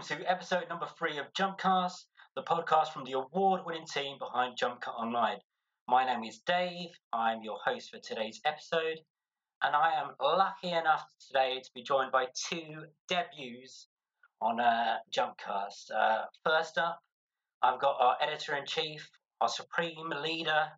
[0.00, 4.80] Welcome to episode number three of Jumpcast, the podcast from the award-winning team behind Jump
[4.80, 5.36] Cut Online.
[5.88, 6.88] My name is Dave.
[7.12, 8.98] I'm your host for today's episode,
[9.62, 13.88] and I am lucky enough today to be joined by two debuts
[14.40, 15.90] on uh, Jumpcast.
[15.94, 16.98] Uh, first up,
[17.60, 19.06] I've got our editor-in-chief,
[19.42, 20.68] our supreme leader,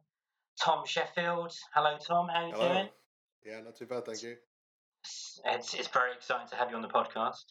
[0.60, 1.54] Tom Sheffield.
[1.73, 2.27] Hello, Tom.
[2.29, 2.73] How are you Hello.
[2.73, 2.88] doing?
[3.46, 4.34] Yeah, not too bad, thank you.
[5.04, 7.45] It's, it's very exciting to have you on the podcast.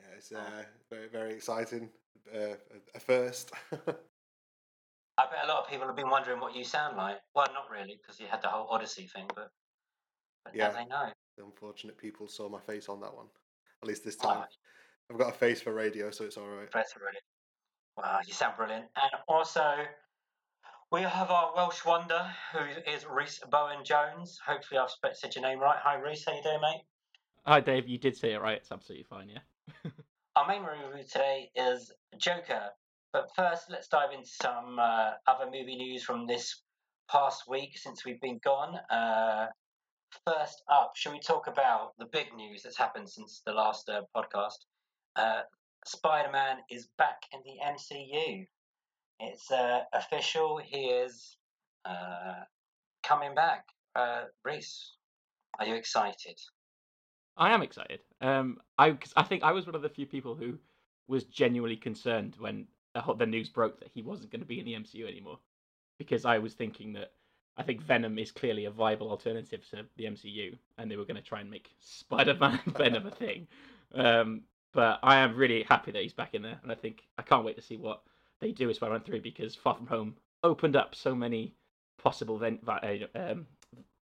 [0.00, 1.90] Yeah, it's uh, very very exciting.
[2.34, 2.54] Uh,
[2.94, 3.50] a first.
[3.72, 7.18] I bet a lot of people have been wondering what you sound like.
[7.34, 9.50] Well, not really, because you had the whole Odyssey thing, but,
[10.44, 10.72] but now Yeah.
[10.72, 11.10] they know.
[11.36, 13.26] the unfortunate people saw my face on that one.
[13.82, 14.44] At least this Oh, time.
[15.10, 16.70] I've got a face for radio, so it's all right.
[16.72, 17.24] that's brilliant.
[17.98, 18.86] Wow, you sound brilliant.
[18.96, 19.84] And also,
[20.90, 24.38] we have our Welsh wonder, who is Rhys Bowen Jones.
[24.46, 25.78] Hopefully, I've sp- said your name right.
[25.82, 26.24] Hi, Rhys.
[26.24, 26.82] How you doing, mate?
[27.46, 27.88] Hi, Dave.
[27.88, 28.56] You did say it right.
[28.58, 29.28] It's absolutely fine.
[29.28, 29.40] Yeah.
[30.40, 32.70] Our main review today is Joker.
[33.12, 36.62] But first, let's dive into some uh, other movie news from this
[37.10, 38.78] past week since we've been gone.
[38.90, 39.48] Uh,
[40.26, 44.00] first up, shall we talk about the big news that's happened since the last uh,
[44.16, 44.64] podcast?
[45.14, 45.42] Uh,
[45.84, 48.46] Spider Man is back in the MCU.
[49.18, 50.58] It's uh, official.
[50.64, 51.36] He is
[51.84, 52.44] uh,
[53.02, 53.66] coming back.
[54.42, 54.92] Rhys,
[55.58, 56.40] are you excited?
[57.40, 58.00] I am excited.
[58.20, 60.58] Um, I I think I was one of the few people who
[61.08, 64.74] was genuinely concerned when the, news broke that he wasn't going to be in the
[64.74, 65.38] MCU anymore,
[65.98, 67.12] because I was thinking that
[67.56, 71.16] I think Venom is clearly a viable alternative to the MCU, and they were going
[71.16, 73.48] to try and make Spider-Man Venom a thing.
[73.94, 77.22] Um, but I am really happy that he's back in there, and I think I
[77.22, 78.02] can't wait to see what
[78.40, 81.54] they do with Spider-Man Three because Far From Home opened up so many
[81.98, 83.46] possible ven- va- uh, um,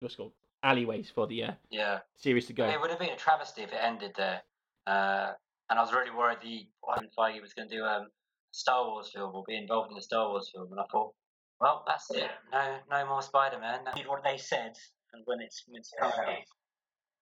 [0.00, 1.98] what's called alleyways for the uh, Yeah.
[2.16, 2.68] series to go.
[2.68, 4.42] It would have been a travesty if it ended there.
[4.86, 5.32] Uh,
[5.70, 8.06] and I was really worried the Kevin Feige was going to do um, a
[8.52, 10.68] Star Wars film or be involved in a Star Wars film.
[10.70, 11.14] And I thought,
[11.60, 12.30] well, that's it.
[12.52, 13.80] No, no more Spider-Man.
[13.94, 14.72] Did what they said,
[15.12, 16.26] and when it's meant to come out.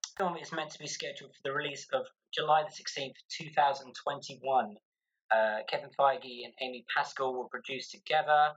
[0.02, 3.50] The film is meant to be scheduled for the release of July the sixteenth, two
[3.50, 4.76] thousand twenty-one.
[5.34, 8.52] Uh, Kevin Feige and Amy Pascal will produce together.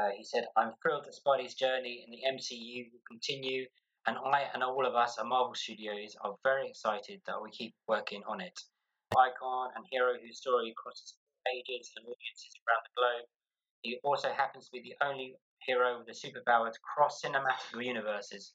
[0.00, 3.64] Uh, he said, "I'm thrilled that Spidey's journey in the MCU will continue
[4.06, 7.74] and I and all of us at Marvel Studios are very excited that we keep
[7.86, 8.58] working on it.
[9.16, 11.14] Icon and hero whose story crosses
[11.46, 13.26] ages and audiences around the globe.
[13.82, 15.34] He also happens to be the only
[15.66, 18.52] hero with a superpower to cross cinematic universes.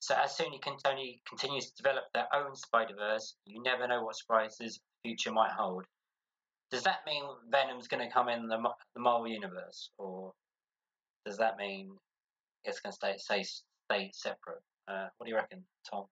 [0.00, 4.80] So as Sony Tony continues to develop their own Spider-Verse, you never know what surprises
[5.02, 5.84] the future might hold.
[6.70, 8.58] Does that mean Venom's going to come in the,
[8.94, 10.32] the Marvel universe, or
[11.24, 11.96] does that mean
[12.64, 14.62] it's going to stay stay stay separate?
[14.88, 16.06] Uh, what do you reckon, Tom?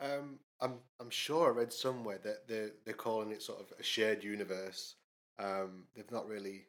[0.00, 3.82] Um, I'm I'm sure I read somewhere that they're they're calling it sort of a
[3.82, 4.96] shared universe.
[5.38, 6.66] Um, they've not really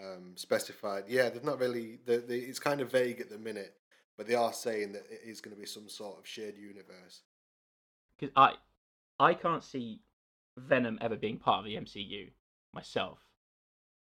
[0.00, 1.04] um, specified.
[1.08, 1.98] Yeah, they've not really.
[2.04, 3.74] The, the, it's kind of vague at the minute,
[4.16, 7.22] but they are saying that it is going to be some sort of shared universe.
[8.18, 8.54] because I
[9.18, 10.00] I can't see
[10.56, 12.30] Venom ever being part of the MCU
[12.72, 13.18] myself.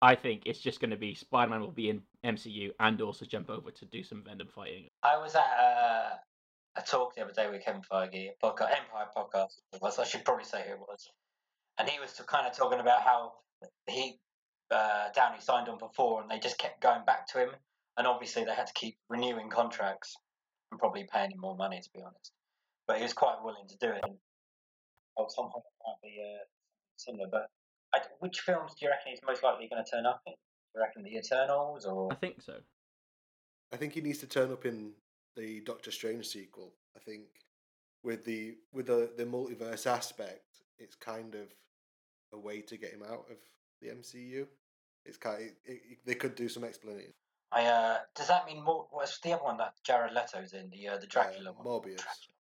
[0.03, 3.49] I think it's just going to be Spider-Man will be in MCU and also jump
[3.49, 4.89] over to do some Venom fighting.
[5.05, 6.17] I was at uh,
[6.77, 9.53] a talk the other day with Kevin Feige, a podcast, Empire podcast.
[9.81, 10.01] Was.
[10.01, 11.09] I should probably say who it was.
[11.79, 13.35] And he was kind of talking about how
[13.89, 14.19] he
[14.73, 17.51] uh, Downey signed on for four, and they just kept going back to him.
[17.97, 20.17] And obviously, they had to keep renewing contracts
[20.73, 22.33] and probably paying him more money, to be honest.
[22.89, 24.01] But he was quite willing to do it.
[24.03, 24.17] And,
[25.17, 26.43] Tom Holland might be uh,
[26.97, 27.49] similar, but
[27.95, 30.33] I, which films do you reckon he's most likely going to turn up in?
[30.33, 32.11] Do you reckon the Eternals or?
[32.13, 32.55] I think so.
[33.73, 34.93] I think he needs to turn up in
[35.37, 36.73] the Doctor Strange sequel.
[36.97, 37.23] I think
[38.03, 40.45] with the with the the multiverse aspect,
[40.79, 41.55] it's kind of
[42.33, 43.37] a way to get him out of
[43.81, 44.47] the MCU.
[45.05, 47.12] It's kind it, it, they could do some explanation.
[47.50, 48.87] I uh, does that mean more?
[48.91, 50.71] What's the other one that Jared Leto's in?
[50.71, 51.67] The uh, the Dracula Uh, one.
[51.67, 52.00] Morbius.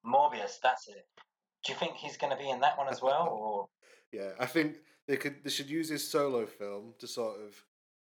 [0.06, 1.06] Morbius, that's it.
[1.66, 3.68] Do you think he's going to be in that one as well, or
[4.12, 4.78] Yeah, I think
[5.08, 7.56] they could they should use his solo film to sort of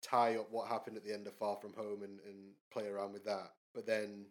[0.01, 3.13] tie up what happened at the end of Far From Home and, and play around
[3.13, 3.53] with that.
[3.73, 4.25] But then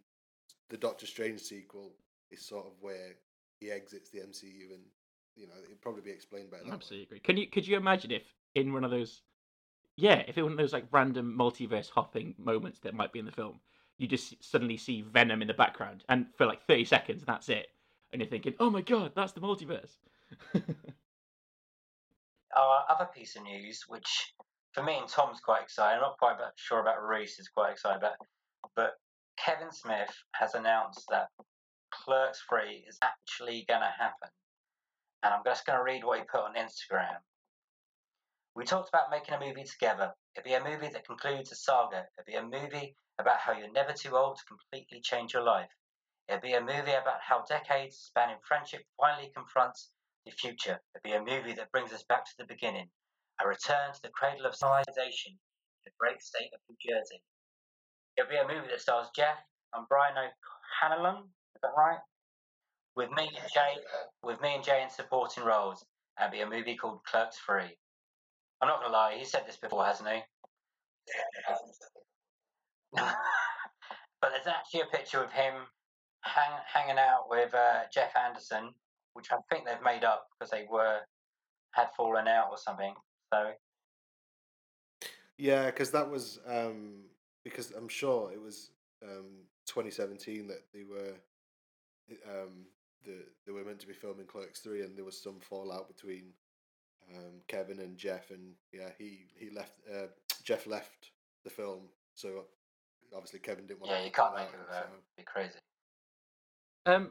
[0.70, 1.93] the Doctor Strange sequel
[2.31, 3.17] is sort of where
[3.61, 4.82] he exits the MCU and
[5.37, 6.73] you know it'd probably be explained better.
[6.73, 7.20] Absolutely agree.
[7.20, 8.23] Can you could you imagine if
[8.55, 9.23] in one of those,
[9.97, 13.26] yeah, if in one of those like random multiverse hopping moments that might be in
[13.26, 13.61] the film,
[13.99, 17.49] you just suddenly see Venom in the background and for like thirty seconds, and that's
[17.49, 17.69] it,
[18.12, 19.96] and you're thinking, oh my god, that's the multiverse.
[22.56, 24.34] our other piece of news, which
[24.72, 25.96] for me and Tom's quite exciting.
[25.96, 28.16] I'm not quite sure about Rhys is quite excited about,
[28.75, 28.93] but
[29.38, 31.28] Kevin Smith has announced that
[31.93, 34.28] Clerks Three is actually going to happen.
[35.22, 37.19] and I'm just going to read what he put on Instagram.
[38.55, 40.12] We talked about making a movie together.
[40.34, 42.06] It'd be a movie that concludes a saga.
[42.19, 45.70] It'd be a movie about how you're never too old to completely change your life.
[46.28, 49.90] It'd be a movie about how decades spanning friendship finally confronts
[50.26, 50.78] the future.
[50.94, 52.90] It'd be a movie that brings us back to the beginning,
[53.40, 55.38] a return to the cradle of civilization
[55.88, 57.22] the great state of New Jersey.
[58.16, 59.38] It'd be a movie that stars Jeff
[59.75, 61.25] and Brian O'Halloran.
[61.54, 61.98] Is that right?
[62.96, 63.76] With me and Jay,
[64.22, 65.84] with me and Jay in supporting roles,
[66.19, 67.78] and it'll be a movie called Clerks Three.
[68.60, 70.20] I'm not gonna lie, he said this before, hasn't he?
[72.92, 75.54] but there's actually a picture of him
[76.23, 78.70] hang, hanging out with uh, Jeff Anderson,
[79.15, 80.99] which I think they've made up because they were
[81.73, 82.94] had fallen out or something.
[83.32, 83.50] So
[85.37, 87.05] Yeah, because that was um,
[87.44, 88.70] because I'm sure it was
[89.03, 91.15] um, 2017 that they were
[92.26, 92.67] um,
[93.05, 96.32] the they were meant to be filming Clerks three, and there was some fallout between
[97.15, 99.73] um, Kevin and Jeff, and yeah, he he left.
[99.93, 100.06] Uh,
[100.43, 101.11] Jeff left
[101.44, 101.82] the film,
[102.15, 102.44] so
[103.15, 103.93] obviously Kevin didn't want.
[103.93, 104.91] yeah, to you can't make it that.
[105.17, 105.59] Be crazy.
[106.88, 107.11] Um,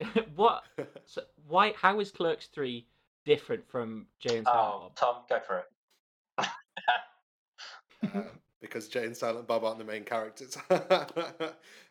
[0.34, 0.64] what?
[1.06, 1.74] So why?
[1.80, 2.86] How is Clerks Three
[3.26, 4.96] different from Jay and Silent Oh, Bob?
[4.96, 5.58] Tom, go for
[6.38, 6.46] it.
[8.02, 8.22] uh,
[8.60, 10.56] because Jay and Silent Bob aren't the main characters.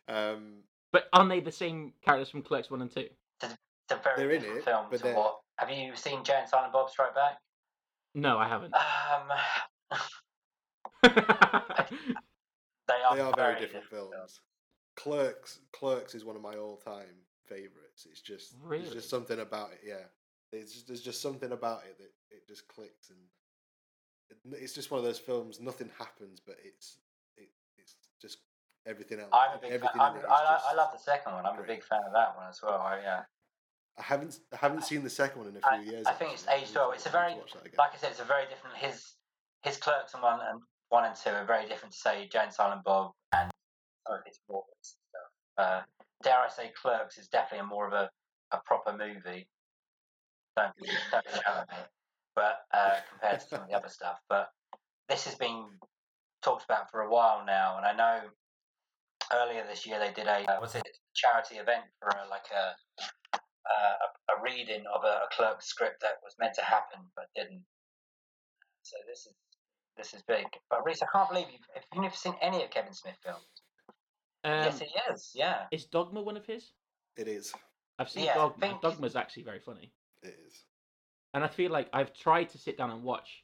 [0.07, 0.55] um,
[0.91, 3.07] But aren't they the same characters from Clerks One and Two?
[3.41, 3.53] It's
[3.91, 5.39] a very They're in different it, film but they're- what.
[5.59, 7.37] Have you seen Jay and Silent Bob Strike Back?
[8.15, 8.73] No, I haven't.
[8.73, 9.29] Um,
[11.03, 11.09] they
[13.05, 14.39] are, they are very very different films.
[14.95, 17.15] Clerks, Clerks is one of my all-time
[17.47, 18.07] favorites.
[18.09, 19.79] It's just there's just something about it.
[19.85, 20.05] Yeah,
[20.51, 23.19] there's just, there's just something about it that it just clicks, and
[24.29, 25.59] it, it's just one of those films.
[25.59, 26.97] Nothing happens, but it's
[27.37, 28.37] it, it's just
[28.85, 29.29] everything else.
[29.33, 29.89] I'm a big fan.
[29.95, 31.45] I'm, I, I, I love the second one.
[31.45, 32.79] I'm a big fan of that one as well.
[32.79, 33.21] I, yeah.
[33.97, 36.05] I haven't I haven't seen the second one in a few years.
[36.07, 36.91] I think it's aged well.
[36.91, 37.75] It's a very- watch that again.
[37.77, 38.75] Like I said, it's a very different.
[38.77, 39.13] His
[39.63, 40.59] his Clerks and one and
[40.89, 43.49] one and two are very different to say Jay and Silent Bob and
[44.25, 45.31] it's more stuff.
[45.57, 45.81] Uh,
[46.23, 48.09] dare I say, Clerks is definitely a more of a,
[48.51, 49.47] a proper movie.
[50.55, 50.73] Don't
[51.11, 51.83] don't shout at me.
[52.35, 54.49] But uh, compared to some of the other stuff, but
[55.07, 55.65] this has been
[56.41, 58.29] talked about for a while now, and I know
[59.31, 60.83] earlier this year they did a uh, was it
[61.15, 62.75] charity event for a, like a
[63.33, 67.63] a, a reading of a, a clerk script that was meant to happen but didn't.
[68.83, 69.33] So this is
[69.97, 70.45] this is big.
[70.69, 73.62] But Rhys, I can't believe you've, if you've never seen any of Kevin Smith films.
[74.43, 75.31] Um, yes, he is.
[75.33, 75.65] Yeah.
[75.71, 76.71] is Dogma one of his?
[77.15, 77.53] It is.
[77.99, 78.59] I've seen Yeah, Dogma.
[78.67, 80.65] think- Dogma's actually very funny, It is.
[81.33, 83.43] and I feel like I've tried to sit down and watch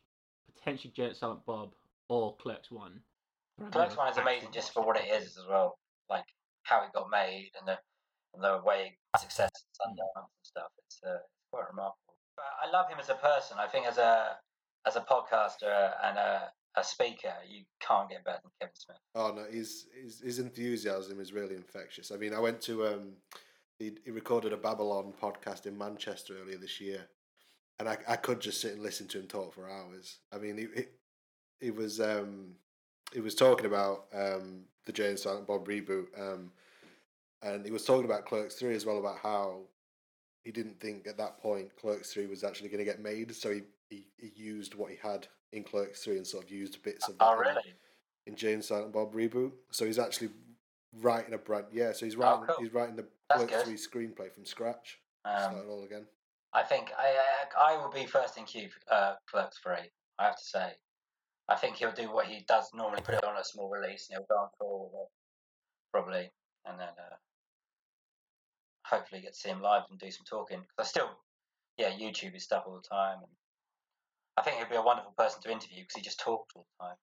[0.55, 1.73] potentially Jay and Silent Bob
[2.09, 3.01] or Clerks One.
[3.57, 5.77] but I've Clerks one is amazing just for what it is as well,
[6.09, 6.25] like
[6.63, 7.77] how it got made and the
[8.33, 9.49] and the way success
[9.85, 10.71] and Sundance and stuff.
[10.85, 11.17] It's uh,
[11.51, 12.15] quite remarkable.
[12.35, 13.57] But I love him as a person.
[13.59, 14.37] I think as a
[14.85, 18.97] as a podcaster and a a speaker, you can't get better than Kevin Smith.
[19.15, 22.11] Oh no, his his his enthusiasm is really infectious.
[22.11, 23.13] I mean, I went to um,
[23.77, 27.07] he he recorded a Babylon podcast in Manchester earlier this year,
[27.79, 30.19] and I I could just sit and listen to him talk for hours.
[30.33, 30.85] I mean, he he,
[31.59, 32.55] he was um
[33.13, 36.51] he was talking about um the Jay Silent Bob reboot um,
[37.41, 39.61] and he was talking about Clerks three as well about how
[40.43, 43.51] he didn't think at that point Clerks three was actually going to get made, so
[43.51, 47.07] he, he he used what he had in Clerks three and sort of used bits
[47.07, 47.25] of that.
[47.25, 47.73] Oh, in- really?
[48.27, 49.51] in James Silent Bob reboot.
[49.71, 50.29] So he's actually
[51.01, 51.65] writing a brand.
[51.71, 52.45] Yeah, so he's writing.
[52.47, 52.63] Oh, cool.
[52.63, 54.99] He's writing the That's Clerks three screenplay from scratch.
[55.25, 56.05] Um, Start it all again.
[56.53, 57.15] I think I,
[57.57, 59.89] I I will be first in queue for uh, Clerks Three.
[60.17, 60.71] I have to say,
[61.47, 64.17] I think he'll do what he does normally, put it on a small release, and
[64.17, 65.11] he'll go on for all
[65.91, 66.31] probably,
[66.65, 67.15] and then uh,
[68.85, 70.59] hopefully get to see him live and do some talking.
[70.59, 71.09] Because I still,
[71.77, 73.31] yeah, YouTube his stuff all the time, and
[74.39, 76.85] I think he'd be a wonderful person to interview because he just talked all the
[76.85, 76.95] time.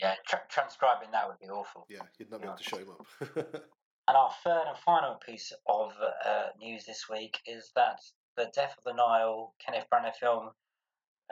[0.00, 1.86] Yeah, tra- transcribing that would be awful.
[1.88, 3.62] Yeah, you'd not be able to show him up.
[4.06, 5.92] And our third and final piece of
[6.26, 8.00] uh, news this week is that
[8.36, 10.50] the Death on the Nile Kenneth Branagh film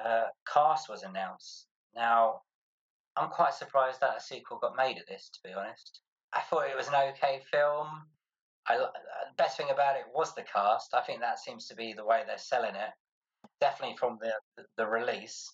[0.03, 1.67] uh, cast was announced.
[1.95, 2.41] Now,
[3.17, 6.01] I'm quite surprised that a sequel got made of this, to be honest.
[6.33, 7.89] I thought it was an okay film.
[8.67, 8.91] I, uh,
[9.29, 10.95] the best thing about it was the cast.
[10.95, 12.91] I think that seems to be the way they're selling it,
[13.63, 15.49] definitely from the, the, the release.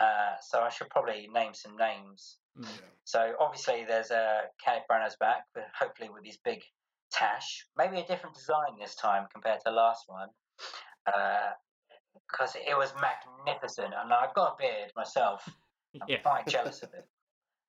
[0.00, 2.38] Uh, so I should probably name some names.
[2.58, 2.64] Mm.
[2.64, 2.88] yeah.
[3.04, 6.60] So obviously there's a uh, Kenneth Branagh's back, but hopefully with his big
[7.12, 10.28] tash, maybe a different design this time compared to the last one,
[12.30, 13.92] because it was magnificent.
[13.94, 15.42] And I've got a beard myself.
[16.00, 16.22] I'm Yeah.
[16.24, 17.06] quite jealous of it.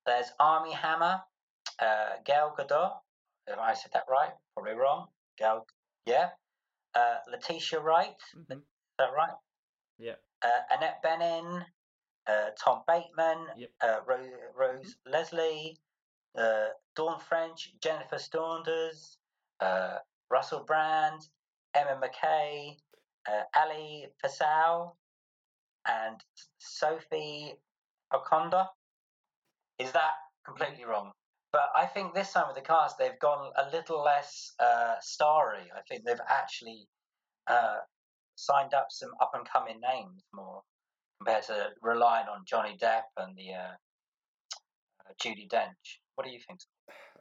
[0.05, 1.19] There's Armie Hammer,
[1.81, 2.93] uh, Gal Gadot.
[3.47, 5.07] If I said that right, probably wrong.
[5.37, 5.65] Gal,
[6.05, 6.29] yeah.
[6.95, 8.15] uh, Letitia Wright.
[8.37, 8.59] Mhm.
[8.59, 9.35] Is that right?
[10.03, 10.15] Yeah.
[10.41, 11.65] Uh, Annette Bening,
[12.27, 13.69] uh, Tom Bateman, Yep.
[13.81, 15.79] uh, Rose, Rose Leslie,
[16.37, 19.17] uh, Dawn French, Jennifer Saunders,
[19.61, 21.21] uh, Russell Brand,
[21.73, 22.77] Emma Mackey,
[23.29, 24.97] uh, Ali Fazal,
[25.87, 26.19] and
[26.59, 27.55] Sophie
[28.11, 28.67] Okonedo.
[29.79, 30.11] Is that
[30.45, 31.11] completely wrong?
[31.53, 35.71] But I think this time with the cast, they've gone a little less uh, starry.
[35.75, 36.87] I think they've actually
[37.47, 37.77] uh,
[38.35, 40.61] signed up some up and coming names more
[41.19, 43.73] compared to relying on Johnny Depp and the uh,
[45.01, 45.99] uh, Judi Dench.
[46.15, 46.59] What do you think?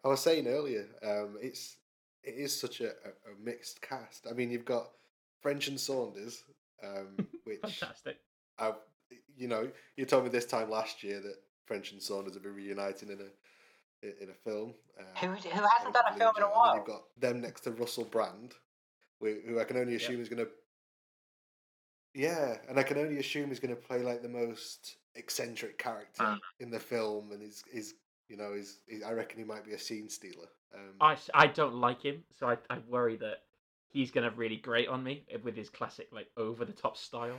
[0.05, 1.77] I was saying earlier, um, it's
[2.23, 4.27] it is such a, a, a mixed cast.
[4.29, 4.89] I mean, you've got
[5.41, 6.45] French and Saunders,
[6.85, 8.19] um, which Fantastic.
[8.59, 8.73] I,
[9.37, 12.55] you know, you told me this time last year that French and Saunders have been
[12.55, 14.75] reuniting in a in a film.
[14.99, 16.53] Uh, Who who hasn't done a film in a you.
[16.53, 16.77] And then while?
[16.77, 18.55] you've got them next to Russell Brand,
[19.21, 20.51] who, who I can only assume is going to.
[22.15, 26.23] Yeah, and I can only assume he's going to play like the most eccentric character
[26.25, 26.39] Mm.
[26.61, 27.95] in the film, and he's is
[28.29, 30.49] you know he's, he, I reckon he might be a scene stealer.
[30.75, 33.43] Um, I, s- I don't like him, so I, I worry that
[33.89, 37.39] he's going to really grate on me with his classic, like, over the top style.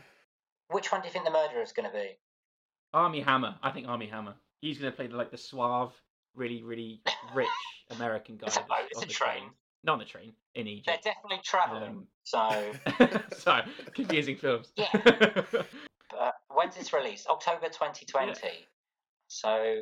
[0.70, 2.12] Which one do you think the murderer is going to be?
[2.94, 3.56] Armie Hammer.
[3.64, 4.36] I think Armie Hammer.
[4.62, 5.94] He's going to play the, like the suave,
[6.36, 7.02] really, really
[7.34, 7.48] rich
[7.90, 8.48] American guy.
[8.48, 9.50] It's a boat, it's a the train.
[9.84, 10.88] Not on the train, in Egypt.
[11.04, 11.90] They're definitely travelling.
[11.90, 12.72] Um, So,
[13.38, 13.64] Sorry,
[13.94, 14.72] confusing films.
[14.78, 14.88] Yeah.
[16.18, 17.28] uh, when's this released?
[17.28, 18.34] October 2020.
[19.28, 19.82] So,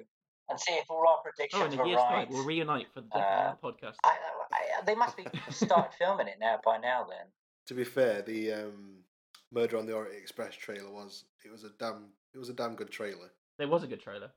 [0.49, 2.27] and see if all our oh, predictions in a were right.
[2.29, 3.95] we'll reunite for the Death Uh, and podcast.
[4.03, 4.17] I,
[4.51, 7.05] I, they must be started filming it now by now.
[7.07, 7.27] Then
[7.67, 9.03] to be fair, the um,
[9.51, 12.75] Murder on the Orient Express trailer was it was a damn it was a damn
[12.75, 13.31] good trailer.
[13.59, 14.31] It was a good trailer.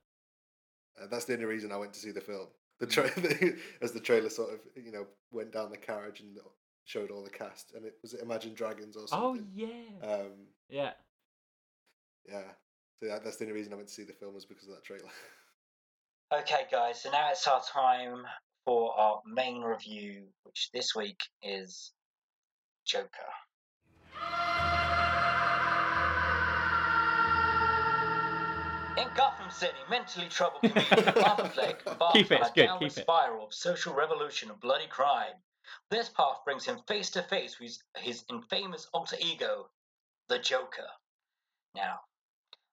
[1.00, 2.48] Uh, that's the only reason I went to see the film.
[2.80, 3.10] The tra-
[3.82, 6.36] as the trailer sort of you know went down the carriage and
[6.84, 9.42] showed all the cast, and it was it Imagine Dragons or something.
[9.42, 10.30] Oh yeah, Um,
[10.68, 10.90] yeah.
[12.28, 12.42] yeah.
[13.00, 14.74] So that, that's the only reason I went to see the film was because of
[14.74, 15.08] that trailer.
[16.32, 18.22] Okay, guys, so now it's our time
[18.64, 21.92] for our main review, which this week is
[22.84, 23.08] Joker.
[28.96, 33.52] In Gotham City, mentally troubled comedian Arthur Fleck embarks on a good, downward spiral of
[33.52, 35.34] social revolution and bloody crime.
[35.90, 39.68] This path brings him face to face with his infamous alter ego,
[40.28, 40.86] the Joker.
[41.74, 42.02] Now,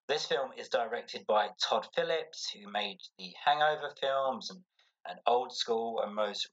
[0.07, 4.63] this film is directed by Todd Phillips, who made the Hangover films and,
[5.07, 6.47] and Old School, and most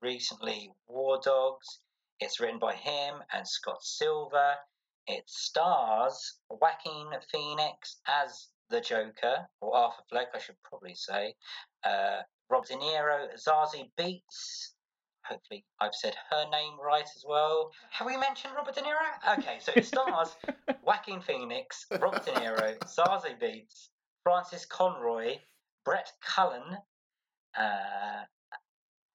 [0.00, 1.78] recently War Dogs.
[2.18, 4.56] It's written by him and Scott Silver.
[5.06, 11.34] It stars Joaquin Phoenix as the Joker, or Arthur Fleck, I should probably say.
[11.84, 14.70] Uh, Rob De Niro, Zazie Beetz.
[15.24, 17.70] Hopefully, I've said her name right as well.
[17.90, 19.38] Have we mentioned Robert De Niro?
[19.38, 20.36] Okay, so it stars
[20.84, 23.88] Joaquin Phoenix, Robert De Niro, Zazie Beetz,
[24.22, 25.36] Frances Conroy,
[25.84, 26.76] Brett Cullen,
[27.56, 28.22] uh,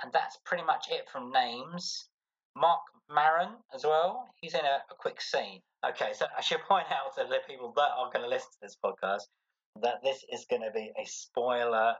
[0.01, 2.05] and that's pretty much it from names.
[2.55, 2.81] Marc
[3.13, 4.29] Maron as well.
[4.41, 5.59] He's in a, a quick scene.
[5.87, 8.57] Okay, so I should point out to the people that are going to listen to
[8.61, 9.27] this podcast
[9.81, 11.95] that this is going to be a spoiler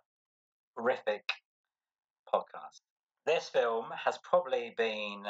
[0.76, 1.30] horrific
[2.34, 2.82] podcast.
[3.26, 5.24] This film has probably been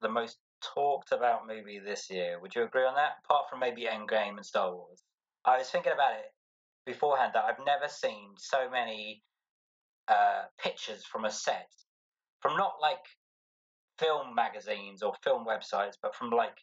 [0.00, 2.38] the most talked about movie this year.
[2.40, 3.16] Would you agree on that?
[3.24, 5.02] Apart from maybe Endgame and Star Wars.
[5.44, 6.32] I was thinking about it
[6.86, 9.22] beforehand that I've never seen so many
[10.08, 11.70] uh, pictures from a set,
[12.40, 13.04] from not like
[13.98, 16.56] film magazines or film websites, but from like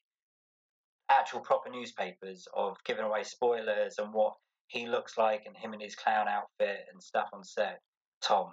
[1.10, 4.34] actual proper newspapers of giving away spoilers and what
[4.70, 7.82] he looks like and him in his clown outfit and stuff on set.
[8.22, 8.52] Tom,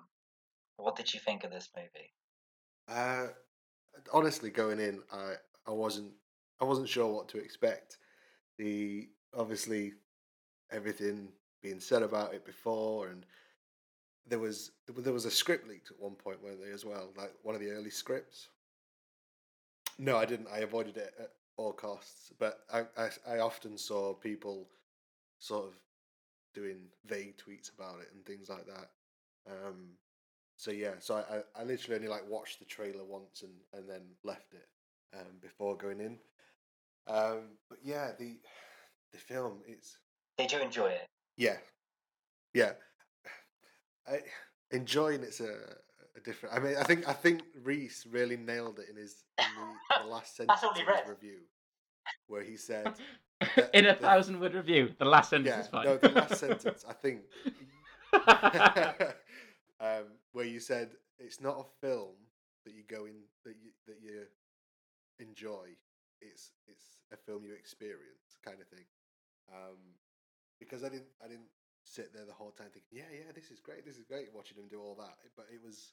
[0.78, 2.12] what did you think of this movie?
[2.88, 3.28] Uh,
[4.12, 5.34] honestly, going in, I
[5.66, 6.12] I wasn't
[6.60, 7.98] I wasn't sure what to expect.
[8.58, 9.92] The obviously
[10.72, 11.28] everything
[11.62, 13.26] being said about it before, and
[14.26, 17.12] there was there was a script leaked at one point, weren't there as well?
[17.16, 18.48] Like one of the early scripts.
[19.98, 20.48] No, I didn't.
[20.52, 22.32] I avoided it at all costs.
[22.38, 24.68] But I I, I often saw people
[25.38, 25.74] sort of
[26.56, 28.90] doing vague tweets about it and things like that.
[29.46, 29.90] Um,
[30.56, 33.88] so yeah, so I, I, I literally only like watched the trailer once and, and
[33.88, 34.66] then left it
[35.14, 36.18] um, before going in.
[37.06, 38.38] Um, but yeah, the
[39.12, 39.98] the film it's
[40.38, 41.06] Did you enjoy it?
[41.36, 41.58] yeah,
[42.54, 42.72] yeah.
[44.08, 44.20] I
[44.70, 45.52] enjoying it's a,
[46.16, 46.54] a different.
[46.54, 50.08] I mean, I think I think Rhys really nailed it in his in the, the
[50.08, 51.08] last sentence of his read.
[51.08, 51.40] review,
[52.26, 52.92] where he said,
[53.74, 55.84] in a the- thousand word review, the last sentence "Yeah, is fine.
[55.84, 56.84] no, the last sentence.
[56.88, 57.20] I think
[59.80, 62.14] um, where you said it's not a film
[62.64, 64.22] that you go in that you that you
[65.20, 65.68] enjoy.
[66.20, 68.84] it's it's a film you experience kind of thing.
[69.52, 69.78] Um,
[70.58, 71.50] because I didn't I didn't
[71.84, 74.56] sit there the whole time thinking, yeah, yeah, this is great, this is great, watching
[74.58, 75.14] him do all that.
[75.36, 75.92] But it was,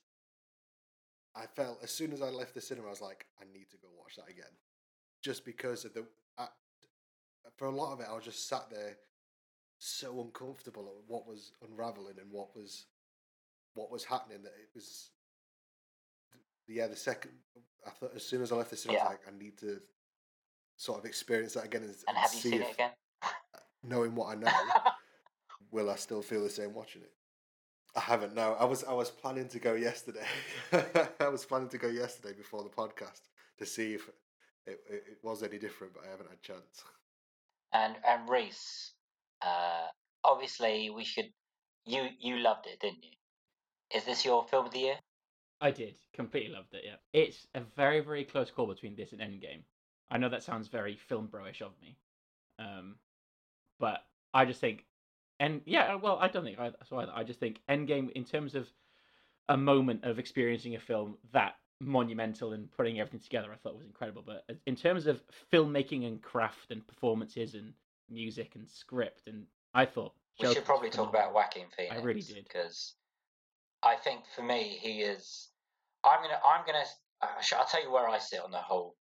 [1.35, 3.77] I felt as soon as I left the cinema, I was like, I need to
[3.77, 4.49] go watch that again,
[5.23, 6.05] just because of the.
[6.37, 6.47] I,
[7.57, 8.97] for a lot of it, I was just sat there,
[9.79, 12.85] so uncomfortable at what was unraveling and what was,
[13.73, 14.43] what was happening.
[14.43, 15.09] That it was.
[16.67, 17.31] Yeah, the second
[17.85, 19.79] I thought as soon as I left the cinema, I was like, I need to
[20.77, 22.91] sort of experience that again and, And have you see seen if, it again?
[23.21, 23.27] Uh,
[23.83, 24.51] knowing what I know,
[25.71, 27.11] will I still feel the same watching it?
[27.95, 28.33] I haven't.
[28.33, 30.25] No, I was I was planning to go yesterday.
[31.19, 33.21] I was planning to go yesterday before the podcast
[33.59, 34.09] to see if
[34.65, 36.83] it, it, it was any different, but I haven't had a chance.
[37.73, 38.91] and and Rhys,
[39.41, 39.87] uh,
[40.23, 41.31] obviously we should.
[41.85, 43.11] You you loved it, didn't you?
[43.95, 44.95] Is this your film of the year?
[45.61, 45.95] I did.
[46.13, 46.95] Completely loved it, yeah.
[47.13, 49.63] It's a very, very close call between this and Endgame.
[50.09, 51.95] I know that sounds very film bro-ish of me.
[52.59, 52.95] Um,
[53.79, 54.03] but
[54.33, 54.85] I just think
[55.39, 57.11] and yeah, well, I don't think I so either.
[57.13, 58.67] I just think Endgame in terms of
[59.49, 61.55] a moment of experiencing a film that
[61.85, 64.23] monumental and putting everything together, I thought was incredible.
[64.25, 65.21] But in terms of
[65.51, 67.73] filmmaking and craft and performances and
[68.09, 71.95] music and script, and I thought We should probably talk about Joaquin Phoenix.
[71.95, 72.43] I really did.
[72.43, 72.95] because
[73.83, 75.49] I think for me he is.
[76.03, 76.39] I'm gonna.
[76.45, 76.85] I'm gonna.
[77.21, 78.95] I'll tell you where I sit on the whole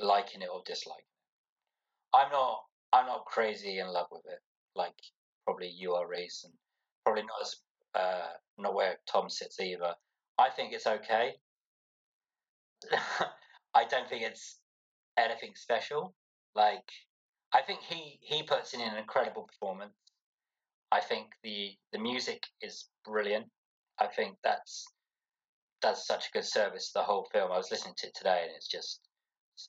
[0.00, 0.98] liking it or disliking.
[0.98, 2.16] it.
[2.16, 2.64] I'm not.
[2.92, 4.40] I'm not crazy in love with it.
[4.76, 4.94] Like
[5.44, 6.52] probably you are, Rhys, and
[7.04, 7.56] probably not as
[7.94, 8.26] uh,
[8.58, 9.94] not where Tom sits either.
[10.38, 11.34] I think it's okay.
[13.74, 14.58] I don't think it's
[15.18, 16.14] anything special.
[16.54, 16.88] Like
[17.52, 19.94] I think he he puts in an incredible performance.
[20.92, 23.46] I think the the music is brilliant.
[23.98, 24.86] I think that's
[25.82, 27.52] does such a good service to the whole film.
[27.52, 29.00] I was listening to it today, and it's just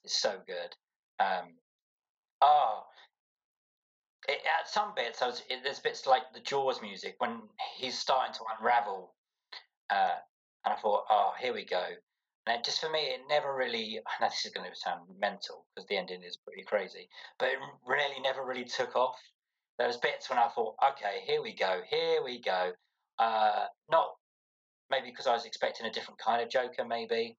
[0.04, 0.74] it's so good.
[1.20, 1.54] Um,
[2.40, 2.84] oh,
[4.28, 7.42] it, at some bits, I was, it, there's bits like the Jaws music when
[7.76, 9.14] he's starting to unravel,
[9.90, 10.16] uh,
[10.64, 11.84] and I thought, oh, here we go.
[12.64, 13.98] Just for me, it never really.
[13.98, 17.48] I know this is going to sound mental because the ending is pretty crazy, but
[17.48, 19.18] it really never really took off.
[19.78, 22.72] There was bits when I thought, okay, here we go, here we go.
[23.18, 24.10] Uh, not
[24.90, 27.36] maybe because I was expecting a different kind of Joker, maybe.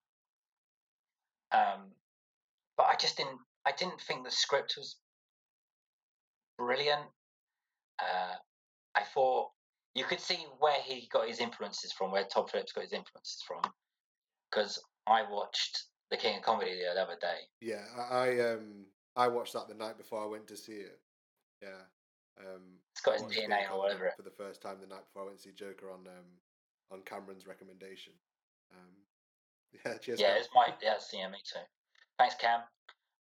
[1.52, 1.92] Um,
[2.76, 3.38] but I just didn't.
[3.66, 4.96] I didn't think the script was
[6.58, 7.02] brilliant.
[7.98, 8.36] Uh,
[8.94, 9.48] I thought
[9.94, 13.42] you could see where he got his influences from, where Todd Phillips got his influences
[13.46, 13.62] from,
[14.50, 17.38] because I watched The King of Comedy the other day.
[17.60, 18.84] Yeah, I, I um
[19.16, 21.00] I watched that the night before I went to see it.
[21.62, 21.82] Yeah.
[22.38, 24.12] Um, It's got his DNA King or Comedy whatever.
[24.16, 26.26] for the first time the night before I went to see Joker on um
[26.90, 28.12] on Cameron's recommendation.
[28.72, 28.94] Um,
[29.84, 30.20] yeah, cheers.
[30.20, 30.36] yeah, Cam.
[30.38, 31.60] it's my yes, yeah, me too.
[32.18, 32.60] Thanks, Cam.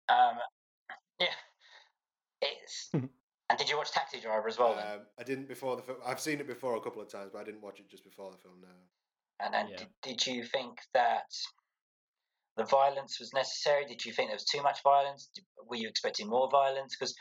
[0.10, 0.38] Um,
[1.20, 1.28] yeah,
[2.42, 2.90] it's.
[2.94, 3.10] and
[3.58, 4.76] did you watch Taxi Driver as well?
[4.76, 4.86] Then?
[4.88, 5.98] Um, I didn't before the film.
[6.06, 8.32] I've seen it before a couple of times, but I didn't watch it just before
[8.32, 8.56] the film.
[8.62, 8.68] No.
[9.40, 9.78] And then Yeah.
[9.78, 11.32] did, did you think that
[12.58, 13.86] the violence was necessary?
[13.86, 15.30] Did you think there was too much violence?
[15.34, 16.96] Did, were you expecting more violence?
[16.98, 17.16] Because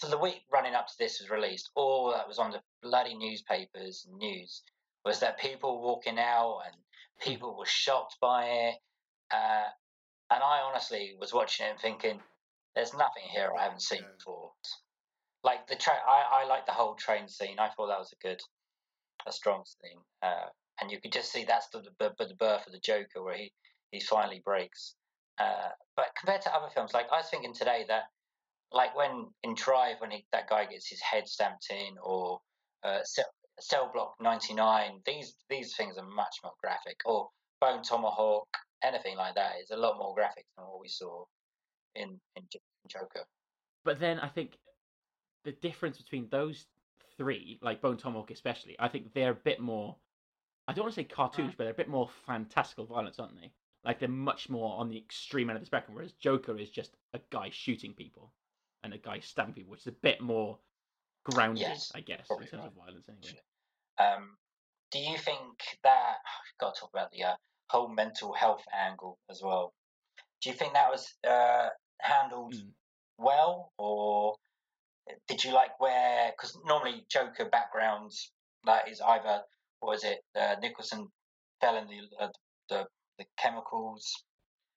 [0.00, 3.14] for the week running up to this was released, all that was on the bloody
[3.16, 4.62] newspapers and news
[5.04, 6.74] was that people walking out and
[7.20, 8.74] people were shocked by it.
[9.32, 9.68] Uh,
[10.30, 12.20] and I honestly was watching it and thinking,
[12.74, 14.14] there's nothing here I haven't seen Yeah.
[14.18, 14.52] before.
[15.42, 17.58] Like the train, I, I like the whole train scene.
[17.58, 18.40] I thought that was a good,
[19.26, 20.00] a strong scene.
[20.22, 20.46] Uh,
[20.80, 23.52] and you could just see that's the, the, the birth of the Joker where he,
[23.90, 24.94] he finally breaks.
[25.38, 28.04] Uh, but compared to other films, like I was thinking today that,
[28.72, 32.40] like when in Drive, when he, that guy gets his head stamped in, or
[32.84, 33.24] uh, Cell,
[33.60, 37.00] Cell Block 99, these these things are much more graphic.
[37.06, 37.28] Or
[37.60, 38.48] Bone Tomahawk,
[38.82, 41.24] anything like that is a lot more graphic than what we saw
[41.94, 42.42] in in
[42.88, 43.24] Joker.
[43.84, 44.58] But then I think
[45.44, 46.66] the difference between those
[47.16, 49.96] three, like Bone Tomahawk especially, I think they're a bit more.
[50.66, 53.50] I don't want to say cartoonish, but they're a bit more fantastical violence, aren't they?
[53.84, 56.96] Like they're much more on the extreme end of the spectrum, whereas Joker is just
[57.14, 58.32] a guy shooting people
[58.82, 60.58] and a guy stabbing people, which is a bit more
[61.24, 62.66] grounded, Yes, I guess, in terms right.
[62.66, 63.08] of violence.
[63.08, 63.40] Anyway.
[63.98, 64.36] Um,
[64.90, 65.40] do you think
[65.84, 67.34] that I've got to talk about the uh,
[67.68, 69.72] whole mental health angle as well?
[70.42, 71.68] Do you think that was uh,
[72.00, 72.70] handled Mm.
[73.18, 74.34] well, or
[75.26, 76.30] did you like where?
[76.30, 78.32] Because normally Joker backgrounds
[78.64, 79.42] that is either
[79.80, 80.18] what is it?
[80.38, 81.08] Uh, Nicholson
[81.60, 82.28] fell in the, uh,
[82.68, 82.86] the
[83.18, 84.24] the chemicals.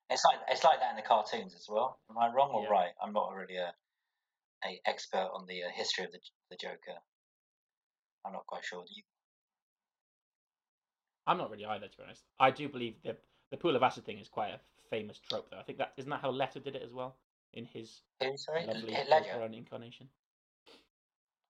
[0.09, 1.99] It's like it's like that in the cartoons as well.
[2.09, 2.69] Am I wrong or Yeah.
[2.69, 2.91] right?
[3.01, 3.73] I'm not really a
[4.65, 6.99] a expert on the uh, history of the the Joker.
[8.25, 8.83] I'm not quite sure.
[8.89, 9.03] You,
[11.25, 12.23] I'm not really either, to be honest.
[12.39, 13.15] I do believe the
[13.51, 15.59] the pool of acid thing is quite a famous trope, though.
[15.59, 17.15] I think that isn't that how Letter did it as well.
[17.53, 18.65] in his Who, sorry?
[18.65, 19.09] lovely Ledger?
[19.09, 20.07] Ledger incarnation.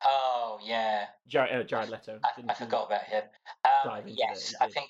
[0.04, 1.06] Oh, yeah.
[1.27, 2.19] Jared, uh, Jared Leto.
[2.23, 3.23] I, I forgot about him.
[3.63, 4.89] Um, yes, I think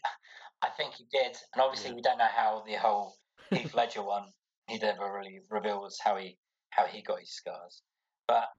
[0.63, 1.95] I think he did, and obviously Yeah.
[1.95, 3.15] we don't know how the whole
[3.51, 4.31] Heath Ledger one.
[4.67, 6.37] He never really reveals how he
[6.69, 7.81] how he got his scars.
[8.27, 8.49] But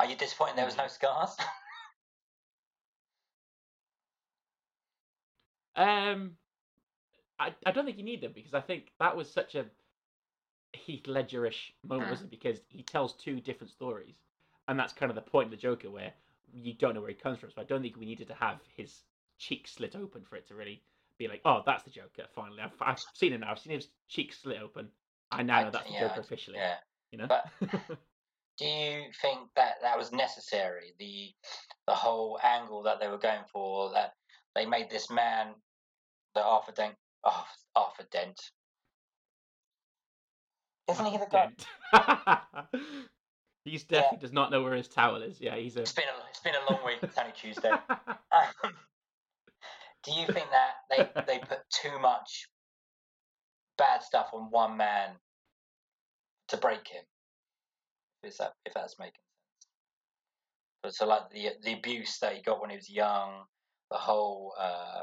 [0.00, 1.36] are you disappointed there was no scars?
[5.76, 6.36] Um,
[7.38, 9.66] I, I don't think you need them because I think that was such a
[10.72, 12.10] Heath Ledgerish moment, Mm.
[12.10, 12.40] wasn't it?
[12.40, 14.16] Because he tells two different stories,
[14.68, 16.12] and that's kind of the point of the Joker, where
[16.52, 17.50] you don't know where he comes from.
[17.50, 19.02] So I don't think we needed to have his
[19.44, 20.82] cheek slit open for it to really
[21.18, 22.24] be like, oh, that's the Joker.
[22.34, 23.50] Finally, I've, I've seen him now.
[23.50, 24.88] I've seen his cheek slit open.
[25.30, 26.56] I now know that's the yeah, Joker officially.
[26.58, 26.76] yeah.
[27.10, 27.26] You know.
[27.28, 27.46] But-
[28.56, 30.94] Do you think that that was necessary?
[31.00, 31.32] The
[31.88, 34.12] the whole angle that they were going for that
[34.54, 35.48] they made this man,
[36.36, 38.40] the Arthur Dent, Arthur, Arthur Dent.
[40.88, 41.48] Isn't he the guy?
[42.72, 42.78] Dent.
[43.64, 45.40] He's definitely does not know where his towel is.
[45.40, 45.80] Yeah, he's a.
[45.80, 46.98] It's been a it's been a long week.
[47.02, 47.70] It's only Tuesday.
[48.32, 48.72] Um,
[50.04, 52.48] do you think that they they put too much
[53.78, 55.10] bad stuff on one man
[56.48, 57.04] to break him?
[58.22, 59.68] Is that if that's making sense?
[60.82, 63.44] But so like the the abuse that he got when he was young,
[63.90, 65.02] the whole uh,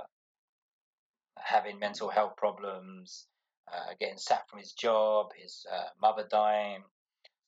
[1.38, 3.26] having mental health problems,
[3.72, 6.84] uh, getting sacked from his job, his uh, mother dying,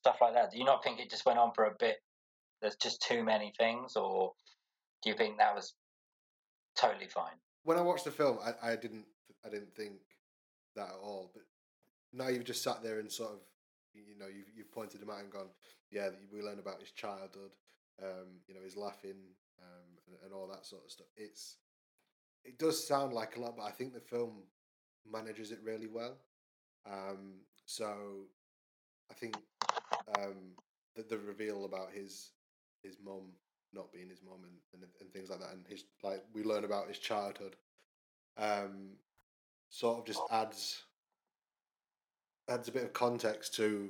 [0.02, 0.52] stuff like that.
[0.52, 1.98] Do you not think it just went on for a bit?
[2.62, 4.34] There's just too many things, or
[5.04, 5.74] do you think that was
[6.76, 7.38] totally fine?
[7.64, 9.06] when I watched the film, I, I didn't
[9.46, 9.94] I didn't think
[10.76, 11.32] that at all.
[11.34, 11.44] But
[12.14, 13.40] now you've just sat there and sort of
[13.94, 15.50] you know you've you've pointed him out and gone,
[15.92, 17.52] yeah, we learn about his childhood,
[18.02, 19.18] um, you know, his laughing,
[19.62, 21.08] um, and, and all that sort of stuff.
[21.16, 21.58] It's
[22.44, 24.44] it does sound like a lot, but I think the film
[25.10, 26.18] manages it really well.
[26.86, 27.94] Um, so
[29.10, 29.38] I think
[30.18, 30.56] um,
[30.96, 32.32] the the reveal about his
[32.82, 33.32] his mum
[33.74, 36.64] not being his mom and, and and things like that, and his like we learn
[36.64, 37.56] about his childhood,
[38.38, 38.98] um,
[39.70, 40.84] sort of just adds
[42.50, 43.90] adds a bit of context to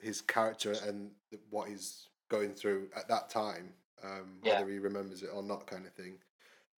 [0.00, 1.10] his character and
[1.50, 4.58] what he's going through at that time, um, Yeah.
[4.58, 6.18] whether he remembers it or not, kind of thing.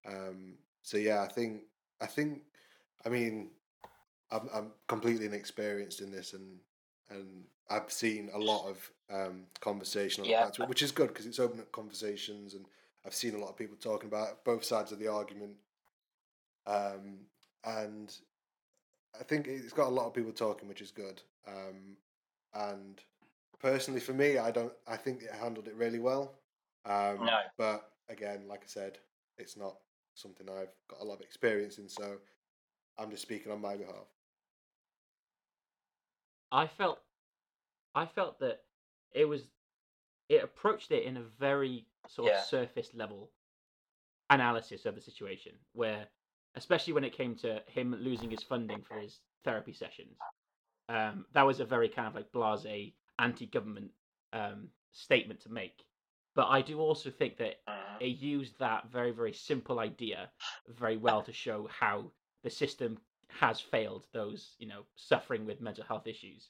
[0.05, 1.63] Um, so yeah, I think
[2.01, 2.43] I think
[3.05, 3.51] I mean
[4.31, 6.59] I'm I'm completely inexperienced in this, and
[7.11, 10.47] and I've seen a lot of um, conversation on Yeah.
[10.47, 12.65] it, which is good because it's opened up conversations, and
[13.05, 15.55] I've seen a lot of people talking about both sides of the argument.
[16.65, 17.19] Um,
[17.63, 18.15] and
[19.19, 21.21] I think it's got a lot of people talking, which is good.
[21.47, 21.97] Um,
[22.53, 23.01] and
[23.59, 24.73] personally, for me, I don't.
[24.87, 26.33] I think it handled it really well.
[26.85, 27.39] Um, No.
[27.57, 28.99] But again, like I said,
[29.37, 29.77] it's not
[30.15, 32.17] something I've got a lot of experience in, so
[32.97, 34.07] I'm just speaking on my behalf.
[36.51, 36.99] I felt,
[37.95, 38.63] I felt that
[39.11, 39.49] it was,
[40.29, 42.39] it approached it in a very sort Yeah.
[42.39, 43.31] of surface level
[44.29, 46.07] analysis of the situation, where,
[46.55, 50.17] especially when it came to him losing his funding for his therapy sessions,
[50.89, 53.91] um, that was a very kind of like blasé, anti-government
[54.33, 55.85] um, statement to make.
[56.35, 58.01] But I do also think that Mhm.
[58.01, 60.31] it used that very very simple idea
[60.67, 62.11] very well to show how
[62.43, 62.97] the system
[63.39, 66.49] has failed those you know suffering with mental health issues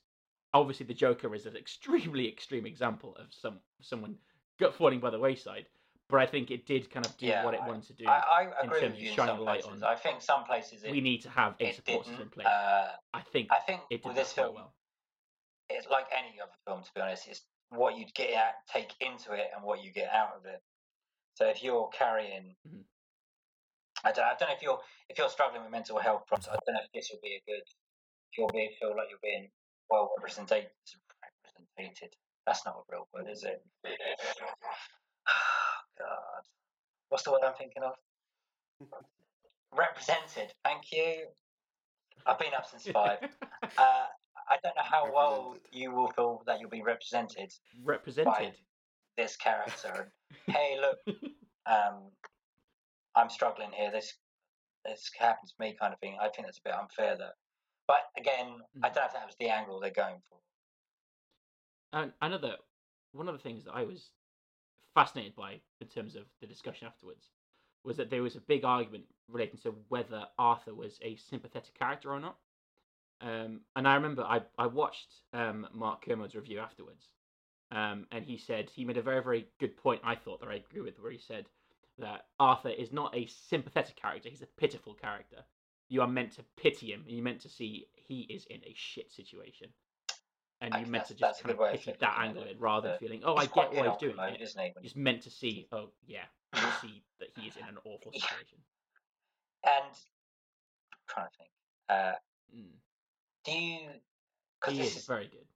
[0.54, 4.16] obviously the joker is an extremely extreme example of some someone
[4.60, 5.66] gut falling by the wayside
[6.10, 8.22] but i think it did kind of do Yeah, what it wanted to do I,
[8.54, 9.84] I in agree terms with of you in shining a light places.
[9.84, 12.48] on- I think some places it, we need to have a support system in place
[12.48, 14.74] Uh, i think I think it did this film, well
[15.70, 16.84] it's like any other film.
[16.84, 20.12] To be honest, it's what you get out, take into it, and what you get
[20.12, 20.62] out of it.
[21.36, 22.84] So if you're carrying, Mhm.
[24.04, 26.48] I don't, I don't know if you're if you're struggling with mental health problems.
[26.50, 27.64] I don't know if this will be a good.
[28.32, 29.50] If you'll be feel like you're being
[29.90, 30.68] well represented.
[31.78, 32.14] Represented.
[32.46, 33.64] That's not a real word, is it?
[36.00, 36.44] God,
[37.10, 37.94] what's the word I'm thinking of?
[39.76, 40.54] Represented.
[40.64, 41.26] Thank you.
[42.26, 43.20] I've been up since five.
[43.78, 44.06] Uh,
[44.50, 48.54] I don't know how well you will feel that you'll be represented represented
[49.18, 50.12] this character.
[50.48, 50.98] Hey, look,
[51.68, 52.10] um,
[53.16, 53.92] I'm struggling here.
[53.92, 54.14] This
[54.86, 56.18] this happened to me, kind of thing.
[56.20, 57.32] I think that's a bit unfair, though.
[57.88, 58.94] But again, I Mm.
[58.94, 60.40] don't know if that was the angle they're going for.
[61.94, 62.58] And another
[63.12, 64.12] one of the things that I was
[64.96, 67.30] fascinated by in terms of the discussion afterwards
[67.84, 72.12] was that there was a big argument relating to whether Arthur was a sympathetic character
[72.12, 72.38] or not.
[73.22, 77.10] Um, and I remember I, I watched um, Mark Kermode's review afterwards,
[77.72, 80.02] um, and he said he made a very very good point.
[80.04, 81.46] I thought that I agree with, where he said
[82.00, 85.44] that Arthur is not a sympathetic character; he's a pitiful character.
[85.90, 88.74] You are meant to pity him, and you're meant to see he is in a
[88.76, 89.68] shit situation.
[90.62, 92.56] and you're meant to just kind of looking that angle it.
[92.60, 94.42] rather than feeling, oh, I get why he's doing promote, it.
[94.42, 94.74] isn't he?
[94.84, 96.26] Just meant to see, oh yeah,
[96.56, 98.60] you see that he is in an awful situation.
[99.64, 99.86] And
[100.94, 101.50] I'm trying to think.
[101.90, 102.14] Uh,
[102.56, 102.68] Mm.
[103.46, 103.90] do you?
[104.60, 105.48] Because He this is is very good.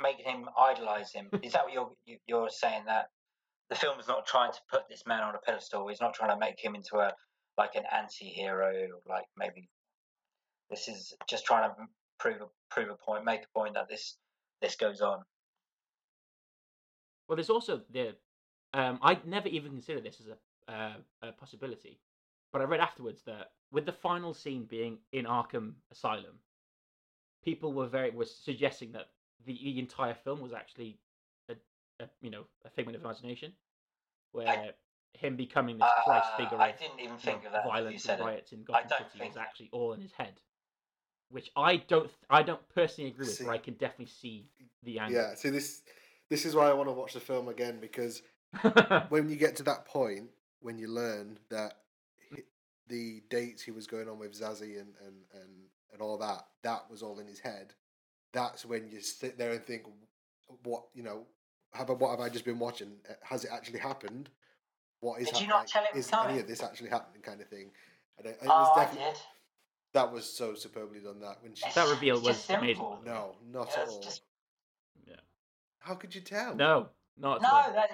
[0.00, 1.30] making him idolize him.
[1.42, 3.10] Is that what you're you- you're saying that
[3.70, 5.88] the film is not trying to put this man on a pedestal?
[5.88, 7.12] He's not trying to make him into a
[7.56, 9.68] like an anti-hero, like maybe
[10.70, 11.76] this is just trying to
[12.18, 14.16] prove a prove a point, make a point that this
[14.60, 15.20] this goes on.
[17.28, 18.14] Well, there's also the.
[18.72, 22.00] Um, I never even considered this as a, uh, a possibility,
[22.52, 26.40] but I read afterwards that with the final scene being in Arkham Asylum,
[27.44, 29.06] people were very were suggesting that
[29.46, 30.98] the, the entire film was actually
[32.00, 33.52] a, a you know a figment of imagination,
[34.32, 34.72] where
[35.14, 37.64] him becoming this Christ Uh, figure I of didn't even think know, of that.
[37.64, 38.32] You Violence said and it.
[38.32, 39.40] riots in Gotham City think was that.
[39.42, 40.34] actually all in his head,
[41.30, 44.48] which I don't I don't personally agree with, See- but I can definitely see
[44.82, 45.20] the angle.
[45.20, 45.82] Yeah, see this
[46.30, 48.22] this is why I want to watch the film again because
[49.08, 50.30] when you get to that point
[50.60, 51.74] when you learn that
[52.32, 52.42] hi-
[52.88, 55.50] the dates he was going on with Zazie and, and, and,
[55.92, 57.74] and all that, that was all in his head.
[58.32, 59.82] That's when you sit there and think,
[60.64, 61.26] what you know,
[61.74, 62.92] have I, what have I just been watching?
[63.08, 64.30] Uh, Has it actually happened?
[65.00, 65.50] What is Did you happening?
[65.50, 67.20] not tell it was is any of this actually happening?
[67.22, 67.70] Kind of thing.
[68.18, 69.16] And it, it Oh, was I did.
[69.92, 71.20] that was so superbly done.
[71.20, 72.82] That when she that reveal was just amazing.
[73.04, 74.00] no, not Yeah, at all.
[74.02, 74.22] just-
[75.06, 75.16] Yeah.
[75.80, 76.54] How could you tell?
[76.54, 77.72] No, not at No, all.
[77.72, 77.90] that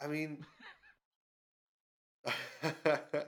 [0.00, 0.44] I mean.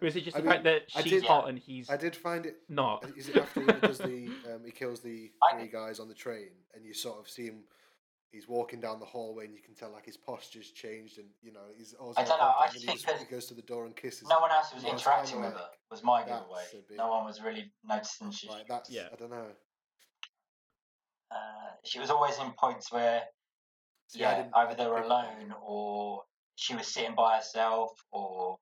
[0.01, 1.91] Or is it just I the mean, fact that I she's did- hot and he's
[1.91, 3.05] I did find it not?
[3.17, 6.49] Is it after he does the um, he kills the three guys on the train,
[6.75, 7.65] and you sort of see him.
[8.37, 11.53] He's walking down the hallway, and you can tell like his posture's changed, and you
[11.53, 12.21] know he's also.
[12.21, 13.97] I don't know, I confident, think he, just, that he goes to the door and
[13.97, 14.29] kisses.
[14.29, 15.69] no one else was You know, it's interacting kinda with her.
[15.91, 16.97] Was my that's giveaway.
[16.99, 18.47] No one was really noticing she.
[18.49, 19.09] Like that's Yeah.
[19.11, 19.47] I don't know.
[21.31, 23.23] Uh, she was always in points where
[24.09, 25.59] See, yeah, either they were pick up on alone that.
[25.65, 26.23] or
[26.57, 28.59] she was sitting by herself or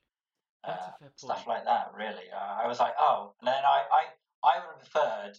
[0.63, 1.93] uh, stuff like that.
[1.97, 5.33] Really, uh, I was like, oh, and then I, I, I would have preferred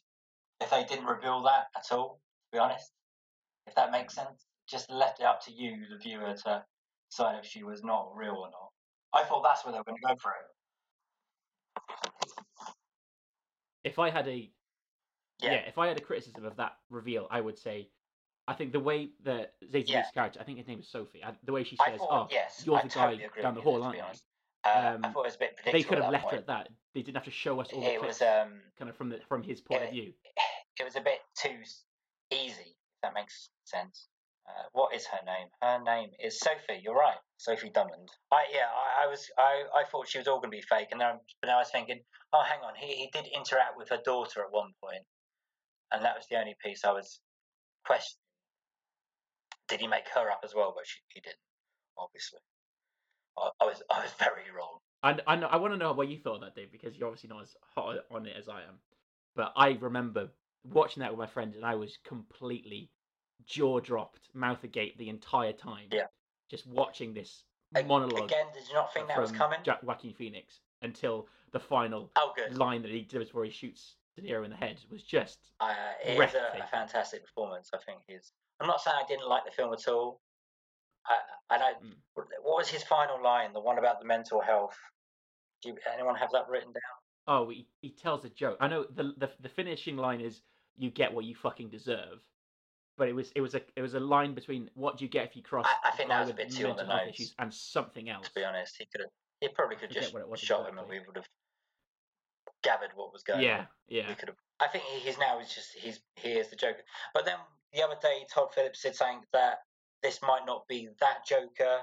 [0.61, 2.19] if they didn't reveal that at all.
[2.51, 2.91] To be honest,
[3.67, 6.63] if that makes sense, just left it up to you, the viewer, to
[7.09, 8.71] decide if she was not real or not.
[9.13, 10.45] I thought that's where they were going to go for it.
[13.83, 14.49] If I had a
[15.39, 15.51] yeah.
[15.51, 15.57] Yeah.
[15.67, 17.89] if I had a criticism of that reveal, I would say,
[18.47, 20.05] I think the way that Zazie Yeah.
[20.13, 22.63] Character, I think his name is Sophie, I, the way she says, thought, "Oh, yes,
[22.65, 25.25] you're I the totally guy down the hall, aren't you?" Uh, I Um, thought it
[25.25, 25.71] was a bit predictable.
[25.79, 26.37] They could have left point.
[26.37, 26.69] at that.
[26.93, 29.09] They didn't have to show us all the It clips, was um, kind of from
[29.09, 30.13] the from his point of view.
[30.79, 31.57] it was a bit too
[32.31, 32.75] easy.
[33.05, 34.07] That makes sense.
[34.49, 35.47] Uh, what is her name?
[35.61, 36.81] Her name is Sophie.
[36.81, 38.09] You're right, Sophie Drummond.
[38.31, 40.87] I yeah, I, I was I, I thought she was all going to be fake,
[40.91, 42.01] and then but now I was thinking,
[42.33, 45.05] oh, hang on, he he did interact with her daughter at one point,
[45.91, 47.19] and that was the only piece I was
[47.85, 48.25] questioning.
[49.67, 50.73] Did he make her up as well?
[50.75, 51.37] But she, he didn't,
[51.95, 52.39] obviously.
[53.37, 54.79] I, I was I was very wrong.
[55.03, 57.07] And I know, I want to know what you thought of that, Dave, because you're
[57.07, 58.81] obviously not as hot on it as I am.
[59.35, 60.29] But I remember
[60.71, 62.89] watching that with my friend, and I was completely
[63.45, 65.87] jaw dropped, mouth agape the entire time.
[65.91, 66.05] Yeah.
[66.49, 67.43] Just watching this
[67.85, 69.59] monologue Again, did you not think that was coming?
[69.63, 74.21] Jack Joaquin Phoenix until the final Oh, line that he delivers where he shoots De
[74.21, 75.73] Niro in the head was just Uh,
[76.05, 77.71] it is a, a fantastic performance.
[77.73, 78.31] I think he's.
[78.61, 80.21] I'm not saying I didn't like the film at all.
[81.07, 81.83] I, I don't.
[81.83, 81.93] Mm.
[82.43, 83.51] What was his final line?
[83.53, 84.77] The one about the mental health.
[85.61, 86.81] Do you, anyone have that written down?
[87.27, 88.57] oh he, he tells a joke.
[88.59, 90.41] I know the, the the finishing line is
[90.77, 92.19] you get what you fucking deserve.
[92.97, 95.25] But it was it was a it was a line between what do you get
[95.25, 97.09] if you cross I- I think that was a bit too on the nose.
[97.09, 98.27] issues and something else.
[98.27, 99.09] To be honest, he could have.
[99.41, 101.27] He probably could just what it was shot him, and we would have
[102.63, 103.45] gathered what was going on.
[103.45, 104.07] Yeah, yeah.
[104.07, 104.37] we could have.
[104.59, 106.83] I think he's now is just he's he is the Joker.
[107.13, 107.35] But then
[107.73, 109.59] the other day, Todd Phillips said saying that
[110.01, 111.81] this might not be that Joker.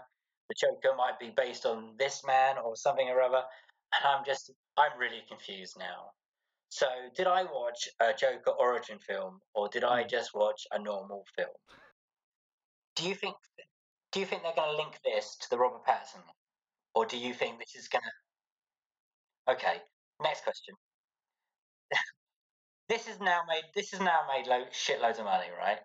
[0.49, 3.43] The Joker might be based on this man or something or other.
[3.95, 6.13] And I'm just I'm really confused now.
[6.73, 10.09] So did I watch a Joker origin film or did I Hmm.
[10.09, 11.55] just watch a normal film?
[12.97, 13.37] Do you think
[14.13, 16.23] do you think they're going to link this to the Robert Pattinson,
[16.95, 19.53] or do you think this is going to?
[19.53, 19.83] Okay,
[20.23, 20.75] next question
[22.89, 25.79] this is now made this has now made lo- shitloads of money, right?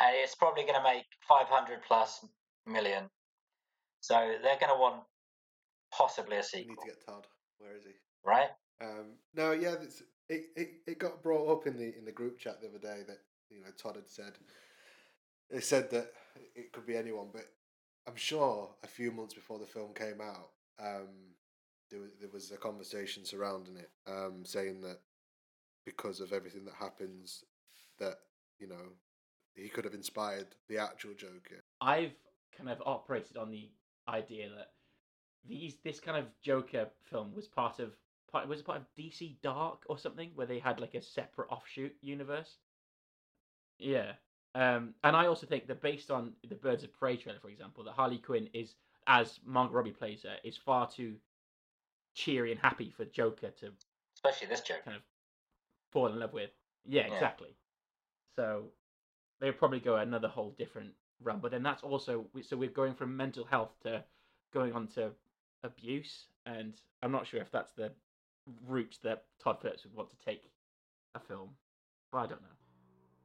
[0.00, 2.24] And it's probably going to make five hundred plus
[2.66, 3.10] million.
[4.00, 5.04] So they're going to want
[5.92, 7.26] possibly a We need to get Todd.
[7.58, 7.92] Where is he?
[8.24, 8.50] right?
[8.80, 12.38] Um, no, yeah, it's, it, it it got brought up in the in the group
[12.38, 13.18] chat the other day that
[13.50, 14.32] you know Todd had said.
[15.50, 16.12] They said that
[16.54, 17.46] it could be anyone, but
[18.06, 21.34] I'm sure a few months before the film came out, um,
[21.90, 25.00] there was there was a conversation surrounding it, um, saying that
[25.84, 27.44] because of everything that happens,
[27.98, 28.20] that
[28.58, 28.92] you know
[29.54, 31.62] he could have inspired the actual Joker.
[31.80, 32.14] I've
[32.56, 33.70] kind of operated on the
[34.08, 34.72] idea that
[35.46, 37.94] these this kind of Joker film was part of
[38.34, 41.48] part was it part of DC Dark or something where they had like a separate
[41.50, 42.56] offshoot universe.
[43.78, 44.12] Yeah.
[44.56, 47.84] Um, and I also think that based on the Birds of Prey trailer, for example,
[47.84, 48.74] that Harley Quinn is,
[49.06, 51.14] as Margot Robbie plays her, is far too
[52.14, 53.70] cheery and happy for Joker to
[54.16, 54.80] Especially this Joker.
[54.84, 55.02] kind of
[55.92, 56.50] fall in love with.
[56.84, 57.14] Yeah, Yeah.
[57.14, 57.50] exactly.
[58.36, 58.64] So
[59.40, 60.92] they would probably go another whole different
[61.22, 61.38] run.
[61.40, 64.04] But then that's also so we're going from mental health to
[64.52, 65.10] going on to
[65.62, 67.92] abuse, and I'm not sure if that's the
[68.66, 70.50] route that Todd Phillips would want to take
[71.14, 71.50] a film.
[72.12, 72.48] But I don't know.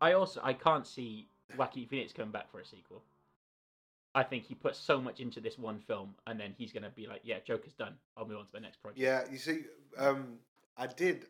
[0.02, 1.28] I also I can't see
[1.58, 3.04] Joaquin Phoenix coming back for a sequel.
[4.16, 7.06] I think he put so much into this one film, and then he's gonna be
[7.06, 7.96] like, "Yeah, Joker's done.
[8.18, 9.66] I'll move on to the next project." Yeah, you see,
[9.98, 10.40] um,
[10.78, 11.28] I did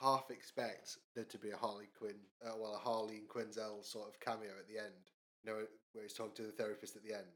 [0.00, 4.20] half expect there to be a Harley Quinn, uh, well, a Harleen Quinzel sort of
[4.20, 5.10] cameo at the end.
[5.42, 7.26] You know, where he's talking to the therapist at the end.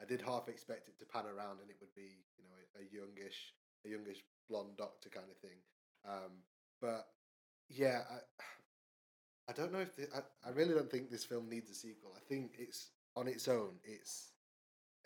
[0.00, 2.82] I did half expect it to pan around and it would be, you know, a,
[2.82, 3.54] a youngish,
[3.86, 5.58] a youngish blonde doctor kind of thing.
[6.08, 6.32] Um,
[6.80, 7.06] but
[7.68, 8.42] yeah, I,
[9.50, 12.12] I don't know if the, I, I really don't think this film needs a sequel.
[12.16, 13.72] I think it's on its own.
[13.84, 14.30] It's,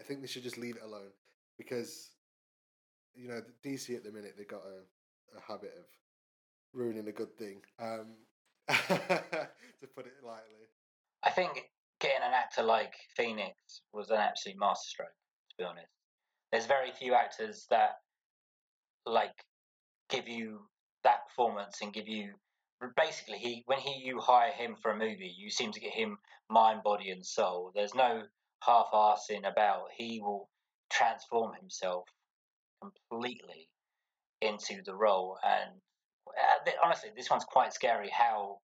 [0.00, 1.10] I think they should just leave it alone
[1.56, 2.10] because,
[3.14, 5.86] you know, DC at the minute they've got a, a habit of
[6.72, 7.62] ruining a good thing.
[7.80, 8.14] Um,
[8.68, 10.68] to put it lightly.
[11.24, 13.54] I think getting an actor like Phoenix
[13.92, 15.08] was an absolute masterstroke.
[15.50, 15.92] To be honest,
[16.50, 18.00] there's very few actors that
[19.06, 19.44] like
[20.10, 20.60] give you
[21.04, 22.34] that performance and give you
[22.96, 26.18] basically he when he you hire him for a movie, you seem to get him
[26.50, 27.72] mind, body, and soul.
[27.74, 28.22] There's no
[28.62, 29.86] half-assing about.
[29.96, 30.48] He will
[30.90, 32.04] transform himself
[32.82, 33.68] completely
[34.40, 35.70] into the role, and
[36.28, 38.10] uh, honestly, this one's quite scary.
[38.10, 38.58] How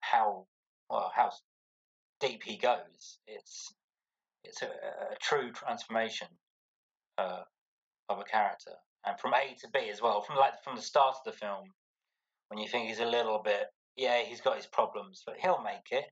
[0.00, 0.46] how
[0.90, 1.30] well how
[2.20, 3.18] deep he goes.
[3.26, 3.74] It's
[4.44, 6.28] it's a, a true transformation
[7.18, 7.42] uh,
[8.08, 8.72] of a character,
[9.04, 10.22] and from A to B as well.
[10.22, 11.70] From like from the start of the film,
[12.48, 15.90] when you think he's a little bit, yeah, he's got his problems, but he'll make
[15.90, 16.04] it.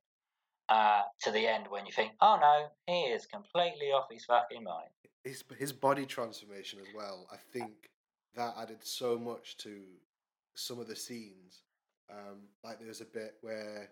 [0.71, 4.65] Uh, to the end, when you think, oh no, he is completely off his fucking
[4.65, 4.89] mind.
[5.23, 7.27] his his body transformation as well.
[7.33, 7.91] I think
[8.35, 9.83] that added so much to
[10.55, 11.63] some of the scenes.
[12.11, 13.91] Um, like there's a bit where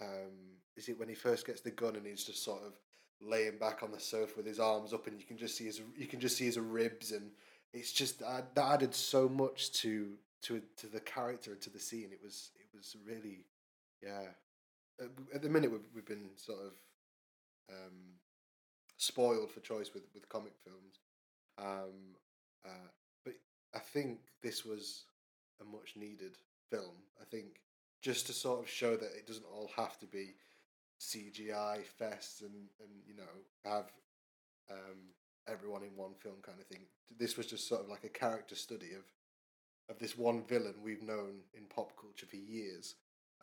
[0.00, 2.72] um, is it when he first gets the gun and he's just sort of
[3.20, 5.80] laying back on the sofa with his arms up and you can just see his
[5.96, 7.30] you can just see his ribs and
[7.72, 11.78] it's just uh, that added so much to to to the character and to the
[11.78, 12.10] scene.
[12.12, 13.46] It was it was really
[14.02, 14.28] yeah.
[15.00, 16.72] At, at the minute we've we've been sort of
[17.70, 18.18] um,
[18.96, 21.00] spoiled for choice with with comic films.
[21.58, 22.16] Um,
[22.64, 22.88] uh,
[23.24, 23.34] but
[23.74, 25.04] I think this was
[25.60, 26.36] a much needed
[26.70, 26.96] film.
[27.20, 27.60] I think
[28.00, 30.34] just to sort of show that it doesn't all have to be
[31.00, 33.90] CGI fests and and you know have
[34.70, 35.14] um,
[35.48, 36.86] everyone in one film kind of thing.
[37.18, 39.04] This was just sort of like a character study of
[39.88, 42.94] of this one villain we've known in pop culture for years.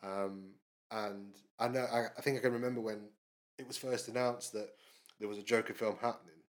[0.02, 0.54] Um,
[0.90, 3.08] and I know I, I think I can remember when
[3.58, 4.70] it was first announced that
[5.18, 6.42] there was a Joker film happening.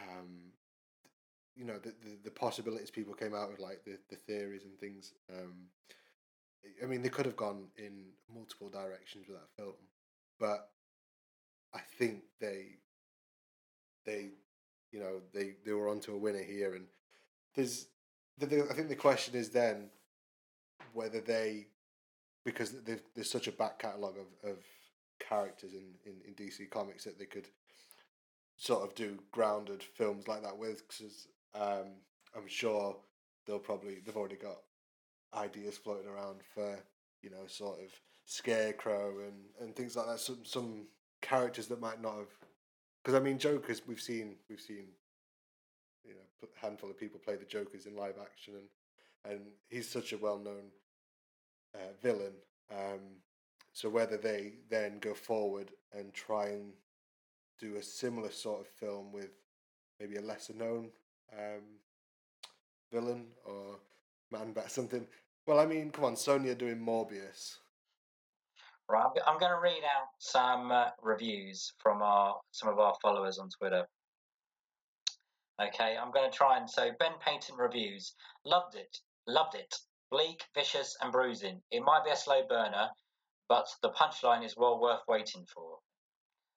[0.00, 0.52] Um,
[1.56, 4.78] you know the, the the possibilities people came out with, like the the theories and
[4.78, 5.12] things.
[5.30, 5.66] Um,
[6.82, 9.74] I mean, they could have gone in multiple directions with that film,
[10.38, 10.70] but
[11.74, 12.78] I think they
[14.06, 14.30] they
[14.92, 16.86] you know they they were onto a winner here, and
[17.54, 17.86] there's
[18.38, 19.90] the, the, I think the question is then
[20.92, 21.66] whether they
[22.44, 22.74] because
[23.14, 24.58] there's such a back catalogue of, of
[25.18, 27.48] characters in, in, in DC Comics that they could
[28.56, 31.96] sort of do grounded films like that with because um,
[32.36, 32.96] I'm sure
[33.46, 34.58] they'll probably they've already got
[35.34, 36.78] ideas floating around for
[37.22, 37.90] you know sort of
[38.24, 40.20] scarecrow and, and things like that.
[40.20, 40.86] Some some
[41.20, 42.47] characters that might not have
[43.08, 44.84] because I mean Jokers we've seen we've seen
[46.04, 49.88] you know a handful of people play the Jokers in live action and and he's
[49.88, 50.64] such a well known
[51.74, 52.34] uh, villain.
[52.70, 53.00] Um,
[53.72, 56.72] so whether they then go forward and try and
[57.58, 59.30] do a similar sort of film with
[59.98, 60.90] maybe a lesser known
[61.32, 61.62] um,
[62.92, 63.78] villain or
[64.30, 65.06] man bat something.
[65.46, 67.56] Well, I mean, come on, Sonya doing Morbius.
[68.88, 72.94] Right, I'm, I'm going to read out some uh, reviews from our some of our
[73.02, 73.86] followers on Twitter.
[75.60, 78.14] Okay, I'm going to try and so Ben Payton reviews
[78.44, 79.74] loved it, loved it,
[80.10, 81.60] bleak, vicious, and bruising.
[81.70, 82.88] It might be a slow burner,
[83.48, 85.78] but the punchline is well worth waiting for.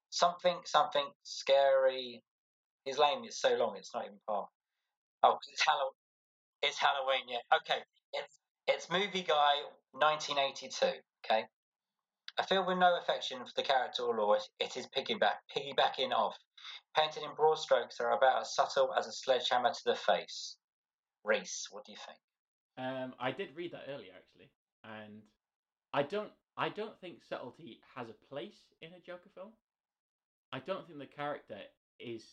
[0.09, 2.21] Something, something scary.
[2.85, 4.47] His name is so long; it's not even part.
[5.23, 5.91] Oh, it's Halloween.
[6.61, 7.23] It's Halloween.
[7.27, 7.57] Yeah.
[7.57, 7.81] Okay.
[8.13, 9.55] It's it's movie guy
[9.91, 10.85] 1982.
[11.25, 11.45] Okay.
[12.37, 16.37] A feel with no affection for the character or lore, it is piggyback, piggybacking off.
[16.95, 20.57] Painted in broad strokes they are about as subtle as a sledgehammer to the face.
[21.23, 22.17] Rhys, what do you think?
[22.77, 24.51] Um, I did read that earlier actually,
[24.83, 25.21] and
[25.93, 26.31] I don't.
[26.57, 29.51] I don't think subtlety has a place in a Joker film.
[30.51, 31.57] I don't think the character
[31.99, 32.23] is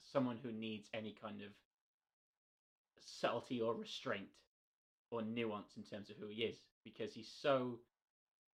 [0.00, 1.48] someone who needs any kind of
[3.00, 4.28] subtlety or restraint
[5.10, 7.78] or nuance in terms of who he is because he's so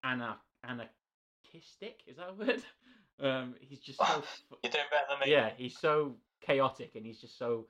[0.04, 2.00] ana- anarchistic.
[2.06, 2.62] Is that a word?
[3.18, 4.22] Um, he's just so.
[4.62, 5.32] You're doing better than me.
[5.32, 7.66] Yeah, he's so chaotic and he's just so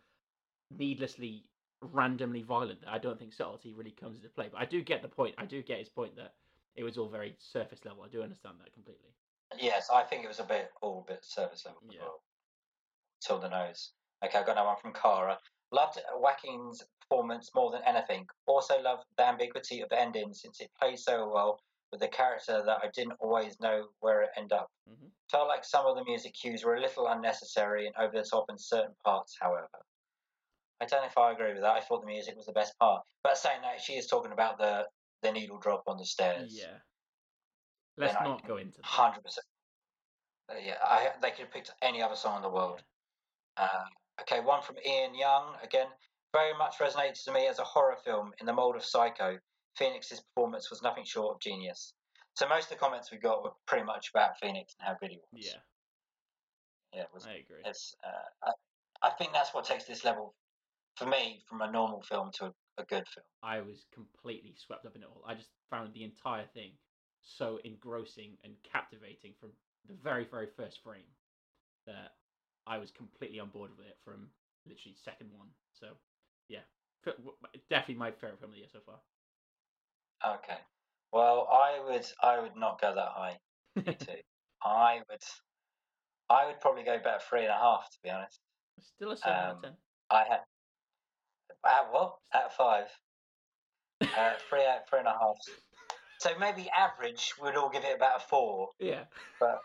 [0.77, 1.45] needlessly
[1.93, 4.49] randomly violent that I don't think subtlety really comes into play.
[4.51, 5.37] But I do get the point.
[5.39, 6.35] I do get his point that
[6.75, 8.03] it was all very surface level.
[8.03, 9.11] I do understand that completely.
[9.57, 12.01] Yes, I think it was a bit all a bit surface level Yeah.
[12.03, 12.23] well.
[13.25, 13.93] Till the nose.
[14.25, 15.39] Okay, I've got another one from Cara.
[15.71, 18.27] Loved Joaquin's performance more than anything.
[18.47, 21.61] Also loved the ambiguity of the ending since it plays so well
[21.91, 24.71] with the character that I didn't always know where it ended up.
[24.89, 25.11] Mhm.
[25.31, 28.51] Felt like some of the music cues were a little unnecessary and over the top
[28.51, 29.69] in certain parts, however.
[30.81, 31.77] I don't know if I agree with that.
[31.77, 33.03] I thought the music was the best part.
[33.23, 34.89] But saying that, she is talking about the,
[35.23, 36.53] the needle drop on the stairs.
[36.53, 36.79] Yeah.
[37.97, 38.85] Let's Then I not can go into that.
[38.85, 39.47] Hundred percent.
[40.51, 42.83] Uh, Yeah, I, they could have picked any other song in the world.
[43.57, 43.87] Uh,
[44.21, 45.89] okay, one from Ian Young again.
[46.33, 49.39] Very much resonated to me as a horror film in the mold of Psycho.
[49.77, 51.93] Phoenix's performance was nothing short of genius.
[52.35, 55.11] So most of the comments we got were pretty much about Phoenix and how good
[55.11, 55.45] he was.
[55.47, 55.61] Yeah,
[56.93, 57.03] yeah.
[57.03, 57.63] It was, I agree.
[57.65, 58.51] it's, uh,
[59.03, 60.35] I, I think that's what takes this level
[60.97, 63.27] for me from a normal film to a, a good film.
[63.43, 65.23] I was completely swept up in it all.
[65.27, 66.73] I just found the entire thing
[67.23, 69.51] so engrossing and captivating from
[69.89, 71.09] the very, very first frame
[71.87, 72.13] that
[72.67, 74.29] I was completely on board with it from
[74.67, 75.49] literally second one.
[75.73, 75.89] So,
[76.49, 76.61] yeah,
[77.71, 78.97] definitely my favorite film of the year so far.
[80.25, 80.59] Okay.
[81.13, 83.39] Well, I would I would not go that high.
[83.77, 84.13] Me too.
[84.63, 85.23] I would
[86.29, 88.41] I would probably go about three and a half to be honest.
[88.81, 89.73] Still a seven out Um, of ten.
[90.11, 90.41] I had
[91.65, 92.17] at what?
[92.33, 92.87] At five.
[94.01, 95.37] Uh, three out three and a half.
[96.19, 98.71] So maybe average we'd all give it about a four.
[98.79, 99.05] Yeah.
[99.41, 99.61] but-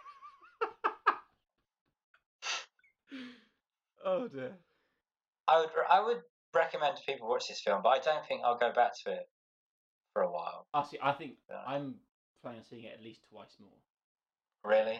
[4.05, 4.57] oh dear.
[5.47, 6.21] I would I would
[6.53, 9.27] recommend people watch this film, but I don't think I'll go back to it
[10.13, 10.67] for a while.
[10.73, 10.97] I see.
[11.01, 11.61] I think Yeah.
[11.65, 11.95] I'm
[12.41, 13.69] planning on seeing it at least twice more.
[14.63, 14.99] Really?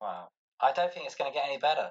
[0.00, 0.28] Wow.
[0.60, 1.90] I don't think it's going to get any better.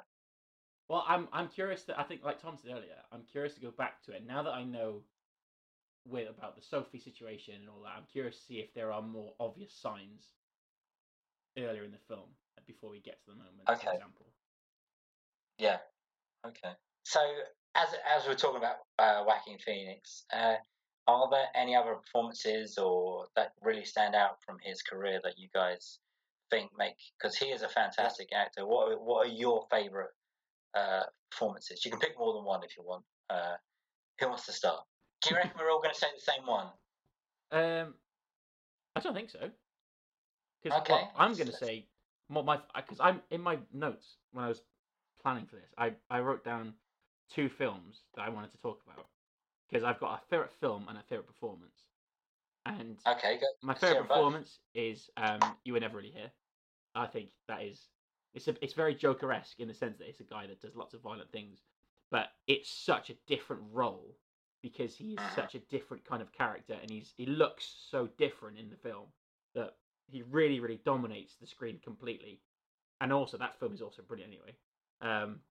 [0.87, 3.71] Well, I'm I'm curious that I think like Tom said earlier, I'm curious to go
[3.71, 5.01] back to it now that I know
[6.07, 7.93] with about the Sophie situation and all that.
[7.97, 10.33] I'm curious to see if there are more obvious signs
[11.57, 12.29] earlier in the film
[12.67, 13.67] before we get to the moment.
[13.67, 13.87] Okay.
[13.87, 14.25] For example.
[15.57, 15.77] Yeah.
[16.45, 16.73] Okay.
[17.03, 17.19] So
[17.73, 20.55] as as we're talking about uh, Joaquin Phoenix, uh,
[21.07, 25.47] are there any other performances or that really stand out from his career that you
[25.53, 25.99] guys
[26.49, 26.95] think make?
[27.17, 28.65] Because he is a fantastic actor.
[28.65, 30.09] What are, what are your favourite
[30.75, 31.85] uh, performances?
[31.85, 33.03] You can pick more than one if you want.
[33.29, 33.55] Uh,
[34.19, 34.81] who wants to start?
[35.21, 36.67] Do you reckon we're all going to say the same one?
[37.51, 37.93] Um,
[38.95, 39.49] I don't think so.
[40.63, 41.85] Because Okay, I'm going to say
[42.27, 44.61] what my because I'm in my notes when I was
[45.21, 45.69] planning for this.
[45.77, 46.73] I I wrote down
[47.31, 49.05] two films that I wanted to talk about
[49.69, 51.89] because I've got a favorite film and a favorite performance.
[52.65, 53.47] And Okay, go.
[53.61, 54.29] my favorite 'em both.
[54.29, 56.33] performance is um, "You Were Never Really Here."
[56.95, 57.89] I think that is
[58.33, 60.93] it's a, it's very Joker-esque in the sense that it's a guy that does lots
[60.93, 61.63] of violent things,
[62.11, 64.19] but it's such a different role
[64.61, 65.25] because he is Mhm.
[65.25, 69.13] such a different kind of character, and he's he looks so different in the film
[69.55, 72.43] that he really really dominates the screen completely.
[73.01, 74.57] And also, that film is also brilliant anyway.
[75.01, 75.43] Um,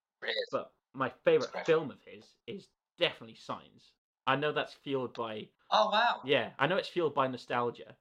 [0.50, 3.92] but my favorite film of his is definitely Signs.
[4.26, 6.20] I know that's fueled by Oh wow.
[6.24, 7.94] yeah, I know it's fueled by nostalgia.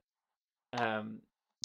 [0.72, 1.18] Um,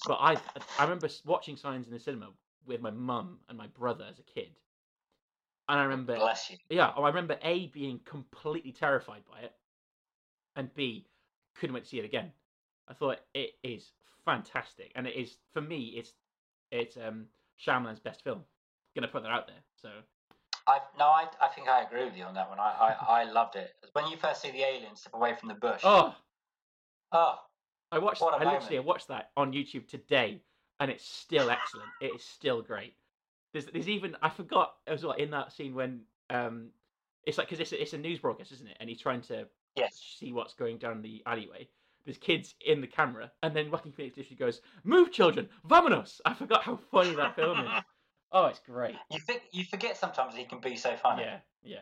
[0.08, 0.38] but I
[0.78, 2.30] I remember watching Signs in the cinema
[2.66, 4.50] with my mum and my brother as a kid,
[5.68, 6.58] and I remember Bless you.
[6.70, 9.54] yeah, oh, I remember a being completely terrified by it,
[10.56, 11.06] and b
[11.56, 12.32] couldn't wait to see it again.
[12.88, 13.92] I thought it is
[14.26, 16.14] fantastic, and it is for me it's
[16.72, 17.26] it's um
[17.66, 18.44] Shyamalan's best film.
[18.96, 19.64] Gonna put that out there.
[19.82, 19.90] So
[20.70, 22.60] I no, I, I think I agree with you on that one.
[22.60, 23.72] I, I, I loved it.
[23.94, 25.82] When you first see the alien step away from the bush.
[25.84, 26.16] oh,
[27.12, 27.36] oh,
[27.92, 28.22] I watched.
[28.22, 30.42] What a I literally I watched that on YouTube today,
[30.80, 31.90] and it's still excellent.
[32.02, 32.94] it is still great.
[33.52, 36.68] There's, there's even I forgot as well in that scene when um,
[37.26, 38.78] it's like because it's a, it's a news broadcast, isn't it?
[38.80, 40.18] And he's trying to Yes.
[40.20, 41.68] see what's going down the alleyway.
[42.06, 46.34] There's kids in the camera, and then Joaquin Phoenix literally goes, "Move, children, vamonos!" I
[46.34, 47.72] forgot how funny that film is.
[48.32, 48.96] Oh, it's great.
[49.12, 51.24] you think you forget sometimes he can be so funny.
[51.24, 51.80] Yeah, yeah.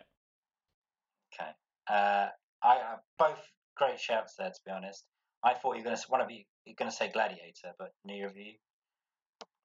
[1.34, 1.52] Okay.
[1.90, 2.30] Uh,
[2.64, 3.40] I uh, both
[3.76, 4.50] great shouts there.
[4.50, 5.06] To be honest,
[5.44, 7.94] I thought you were going to one of you you're going to say Gladiator, but
[8.06, 8.54] neither of you.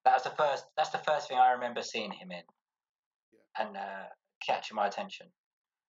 [0.05, 0.65] That was the first.
[0.77, 2.43] That's the first thing I remember seeing him in,
[3.59, 4.07] and uh,
[4.45, 5.27] catching my attention.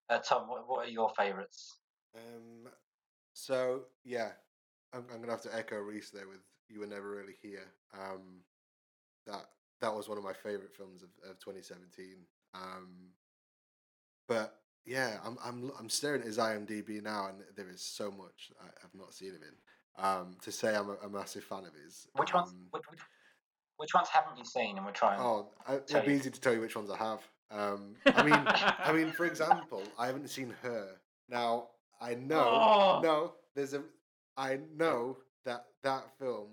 [0.10, 1.80] Uh, Tom, what, what are your favourites?
[2.16, 2.70] Um,
[3.34, 4.30] so yeah,
[4.94, 8.42] I'm, I'm gonna have to echo Rhys there with "You Were Never Really Here." Um,
[9.26, 9.46] that
[9.82, 12.16] that was one of my favorite films of, of 2017.
[12.54, 13.10] Um,
[14.28, 14.56] but
[14.86, 18.66] yeah, I'm I'm I'm staring at his IMDb now, and there is so much I,
[18.82, 20.04] have not seen him in.
[20.04, 22.08] Um, to say I'm a, a massive fan of his.
[22.16, 22.50] Which ones?
[22.50, 23.00] um, Which, which,
[23.78, 24.78] which ones haven't you seen?
[24.78, 25.20] And we're trying.
[25.20, 27.20] Oh, I, it'd be easy to tell you which ones I have.
[27.52, 30.88] Um, I mean, I mean, for example, I haven't seen her.
[31.30, 31.68] Now,
[32.02, 33.00] I know, Oh.
[33.04, 33.84] no, there's a,
[34.36, 36.48] I know that that film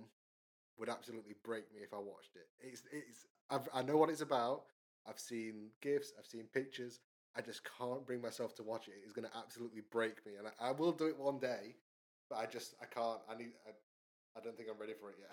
[0.81, 2.49] would absolutely break me if I watched it.
[2.61, 4.63] It's, it's, I've, I know what it's about.
[5.07, 7.01] I've seen gifs, I've seen pictures.
[7.37, 8.95] I just can't bring myself to watch it.
[9.05, 11.77] It's going to absolutely break me, and I, I will do it one day,
[12.29, 13.21] but I just, I can't.
[13.31, 13.71] I need, I,
[14.37, 15.31] I don't think I'm ready for it yet.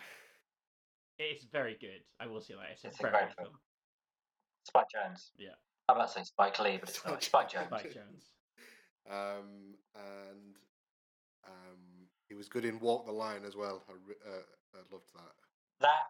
[1.20, 2.02] It's very good.
[2.20, 2.70] I will say that.
[2.74, 3.48] It's a It's a very great good film.
[3.48, 3.60] film.
[4.66, 5.30] Spike Jonze.
[5.38, 5.56] Yeah.
[5.90, 7.16] I'm about to say Spike Lee, but it's not.
[7.16, 7.68] It's Spike Jonze.
[7.68, 8.28] Spike Jonze.
[9.10, 10.56] um, and
[11.48, 13.84] um, he was good in Walk the Line as well.
[13.90, 13.94] I,
[14.30, 14.42] uh,
[14.74, 15.34] I loved that.
[15.82, 16.04] That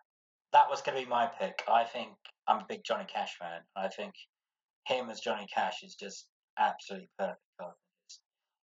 [0.54, 1.64] that was going to be my pick.
[1.68, 2.12] I think
[2.48, 3.62] I'm a big Johnny Cash fan.
[3.76, 4.14] I think
[4.86, 6.28] him as Johnny Cash is just
[6.58, 7.42] absolutely perfect.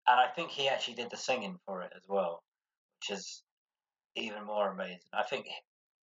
[0.06, 2.42] And I think he actually did the singing for it as well,
[3.00, 3.42] which is
[4.16, 5.10] even more amazing.
[5.12, 5.46] I think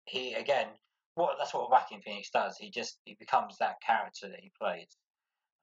[0.06, 0.68] he again,
[1.16, 2.58] what that's what Joaquin Phoenix does.
[2.58, 4.98] He just he becomes that character that he plays.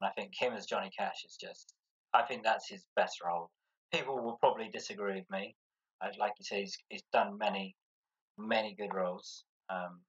[0.00, 1.74] And I think him as Johnny Cash is just.
[2.14, 3.50] I think that's his best role.
[3.92, 5.54] People will probably disagree with me.
[6.00, 7.74] I, like you say, he's, he's done many,
[8.38, 9.44] many good roles.
[9.70, 10.00] Um,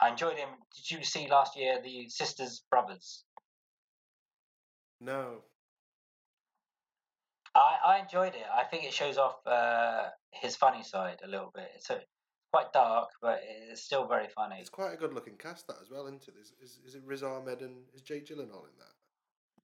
[0.00, 0.48] I enjoyed him.
[0.76, 3.24] Did you see last year the Sisters Brothers?
[5.00, 5.42] No,
[7.54, 8.44] I, I enjoyed it.
[8.52, 11.70] I think it shows off uh, his funny side a little bit.
[11.76, 12.00] It's a,
[12.52, 13.40] quite dark, but
[13.70, 14.56] it's still very funny.
[14.60, 16.34] it's quite a good looking cast that as well, isn't it?
[16.40, 18.94] Is, is, is it Riz Ahmed and is Jake Gyllenhaal in that?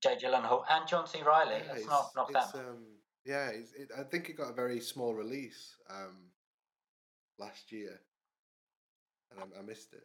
[0.03, 1.18] Jake Gyllenhaal and John C.
[1.18, 1.61] Reilly.
[1.62, 2.44] Yeah, Let's it's- not knock that.
[2.44, 2.84] it's, um,
[3.24, 6.16] yeah, it's, it, I think it got a very small release um,
[7.41, 8.01] last year,
[9.30, 10.05] and I, I missed it.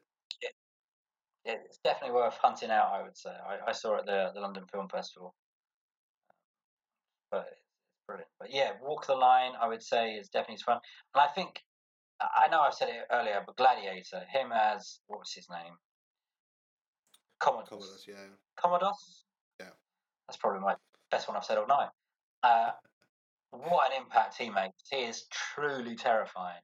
[1.48, 2.92] It's definitely worth hunting out.
[2.92, 3.30] I would say.
[3.30, 5.36] I, I saw it at the the London Film Festival,
[7.30, 7.62] but it's
[8.08, 8.30] brilliant.
[8.40, 9.52] But yeah, Walk the Line.
[9.62, 10.80] I would say is definitely fun.
[11.14, 11.62] And I think
[12.20, 15.74] I I know I've said it earlier, but Gladiator, him as what was his name?
[17.40, 17.70] Commodus.
[17.70, 18.16] Commodus, yeah.
[18.60, 19.26] Commodus.
[19.60, 19.68] Yeah.
[20.28, 20.76] That's probably my
[21.12, 21.90] best one I've said all night.
[22.42, 22.72] Uh,
[23.52, 24.74] what an impact he makes.
[24.90, 26.62] He is truly terrifying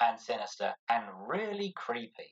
[0.00, 2.30] and sinister and really creepy.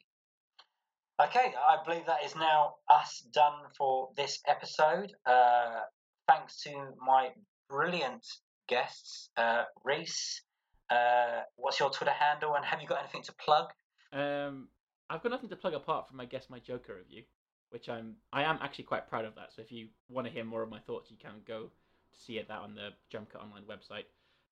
[1.23, 5.13] Okay, I believe that is now us done for this episode.
[5.25, 5.81] Uh,
[6.29, 6.71] thanks to
[7.05, 7.31] my
[7.71, 8.27] brilliant
[8.69, 9.31] guests.
[9.37, 10.43] Uh, Rhys,
[10.91, 13.71] uh, what's your Twitter handle and have you got anything to plug?
[14.13, 14.69] Um,
[15.09, 17.23] I've got nothing to plug apart from I guess my Joker review,
[17.71, 19.53] which I'm I am actually quite proud of that.
[19.55, 21.71] So if you want to hear more of my thoughts, you can go
[22.13, 24.05] to see it that on the Jump Cut Online website.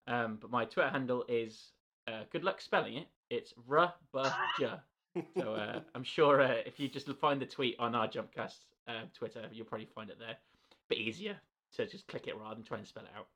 [0.07, 1.73] Um, but my Twitter handle is
[2.09, 3.07] uh, good luck spelling it.
[3.31, 4.81] It's rubaja.
[5.37, 9.03] So uh, I'm sure uh, if you just find the tweet on our Jumpcast uh,
[9.15, 10.37] Twitter, you'll probably find it there.
[10.89, 11.37] Bit easier
[11.77, 13.27] to just click it rather than try and spell it out.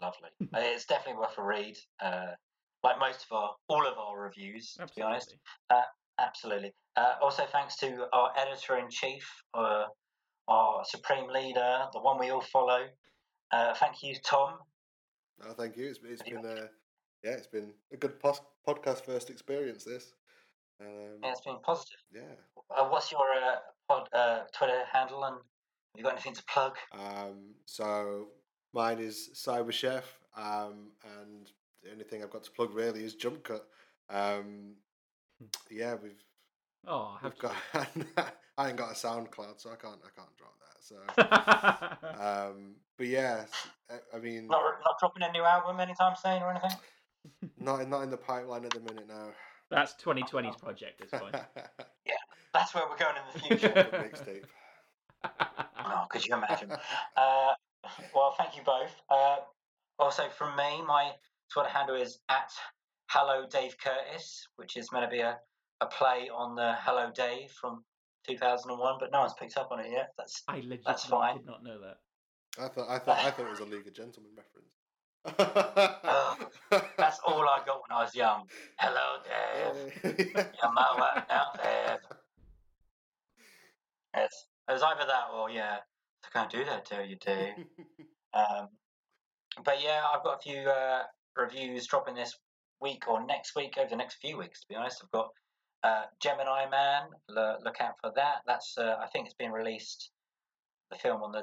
[0.00, 0.28] Lovely.
[0.54, 1.76] Uh, it's definitely worth a read.
[2.00, 2.32] Uh,
[2.82, 5.34] like most of our, all of our reviews, to be honest.
[6.18, 6.72] Absolutely.
[6.96, 9.84] Uh, also, thanks to our editor in chief, uh,
[10.48, 12.86] our supreme leader, the one we all follow.
[13.52, 14.54] Uh, thank you, Tom.
[15.44, 15.86] No, thank you.
[15.88, 16.68] It's, it's been a
[17.22, 19.84] yeah, it's been a good pos- podcast first experience.
[19.84, 20.12] This,
[20.80, 21.98] um, Yeah, it's been positive.
[22.12, 22.20] yeah.
[22.76, 23.56] Uh, what's your uh,
[23.88, 25.42] pod, uh, Twitter handle, and have
[25.96, 26.76] you got anything to plug?
[26.92, 28.28] Um, so
[28.74, 30.04] mine is Cyber Chef,
[30.36, 31.50] um, and
[31.82, 33.66] the only thing I've got to plug really is Jump Cut.
[34.10, 34.74] Um,
[35.70, 36.22] yeah, we've
[36.88, 38.32] Oh, we've how got.
[38.58, 40.65] I ain't got a SoundCloud, so I can't I can't drop that.
[40.86, 43.44] So, um, but yeah,
[44.14, 46.78] I mean, Not not dropping a new album anytime soon or anything.
[47.58, 49.30] not in- not in the pipeline at the minute now.
[49.68, 51.00] That's 2020's project.
[51.00, 51.32] It's fine.
[52.06, 52.14] Yeah,
[52.54, 53.88] that's where we're going in the future.
[53.92, 54.44] Mixtape.
[55.84, 56.70] Oh, could you imagine?
[57.16, 57.52] Uh,
[58.14, 58.94] well, thank you both.
[59.10, 59.38] Uh,
[59.98, 61.10] also, from me, my
[61.52, 62.52] Twitter handle is at
[63.08, 65.36] Hello Dave Curtis, which is meant to be a,
[65.80, 67.82] a play on the Hello Dave from
[68.26, 70.12] 2001, but no one's picked up on it yet.
[70.16, 71.34] That's I legitimately That's fine.
[71.34, 71.98] I did not know that.
[72.58, 74.72] I thought I thought I thought it was a League of Gentlemen reference.
[76.96, 78.48] that's all I got when I was young.
[78.78, 79.92] Hello Dave,
[80.62, 81.98] your mother now Dave.
[84.14, 85.78] Yes, it was either that or yeah.
[86.24, 87.54] I can't do that to you, Dave.
[88.34, 88.68] Um,
[89.64, 91.04] but yeah, I've got a few uh,
[91.36, 92.36] reviews dropping this
[92.82, 94.60] week or next week, over the next few weeks.
[94.60, 95.30] To be honest, I've got
[95.82, 97.02] uh, Gemini Man.
[97.36, 98.42] L- look out for that.
[98.46, 100.10] That's uh, I think it's been released.
[100.90, 101.42] The film on the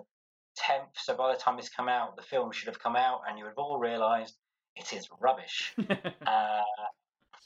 [0.56, 0.90] tenth.
[0.96, 3.46] So by the time this come out, the film should have come out, and you
[3.46, 4.36] would have all realised
[4.76, 5.74] it is rubbish.
[6.26, 6.62] uh,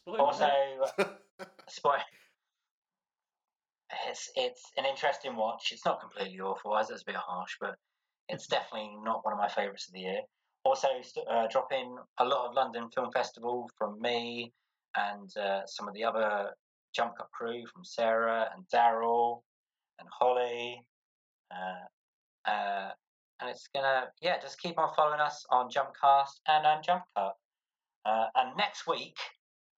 [0.08, 0.50] also,
[1.68, 2.00] spoil.
[4.10, 5.72] It's it's an interesting watch.
[5.72, 6.78] It's not completely awful.
[6.78, 7.76] As it's a bit harsh, but
[8.30, 10.22] it's definitely not one of my favourites of the year.
[10.64, 10.88] Also,
[11.32, 14.52] uh, dropping a lot of London Film Festival from me
[14.96, 16.50] and uh, some of the other
[16.98, 19.42] Jump Cut crew from Sarah and Daryl
[20.00, 20.82] and Holly.
[21.52, 22.90] Uh, uh,
[23.40, 27.36] and it's gonna, yeah, just keep on following us on Jumpcast and on Jump Cut.
[28.04, 29.16] Uh, and next week,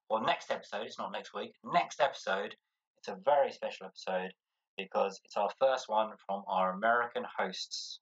[0.09, 2.55] or next episode, it's not next week, next episode,
[2.97, 4.31] it's a very special episode
[4.77, 7.99] because it's our first one from our American hosts,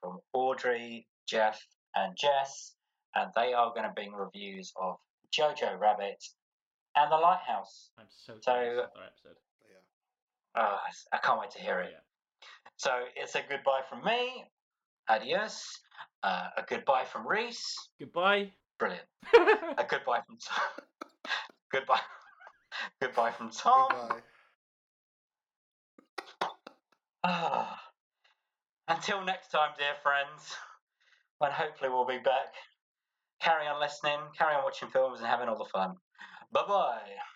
[0.00, 1.60] from Audrey, Jeff,
[1.94, 2.72] and Jess,
[3.14, 4.96] and they are going to bring reviews of
[5.38, 6.22] Jojo Rabbit
[6.96, 7.90] and The Lighthouse.
[7.98, 9.36] I'm so So- jealous that episode.
[9.68, 9.76] yeah.
[10.62, 10.78] Oh,
[11.12, 11.92] I can't wait to hear it.
[11.92, 12.00] Yeah.
[12.76, 14.44] So it's a goodbye from me.
[15.08, 15.80] Adios.
[16.22, 17.60] Uh, a goodbye from Rhys.
[18.00, 18.52] Goodbye.
[18.78, 19.06] Brilliant.
[19.78, 20.86] A goodbye from Tom.
[21.70, 22.00] goodbye.
[23.00, 23.88] goodbye from Tom.
[23.90, 24.20] Goodbye.
[27.22, 27.80] Ah.
[28.88, 30.56] Until next time, dear friends,
[31.38, 32.52] when hopefully we'll be back.
[33.40, 35.96] Carry on listening, carry on watching films, and having all the fun.
[36.54, 37.33] Bye bye.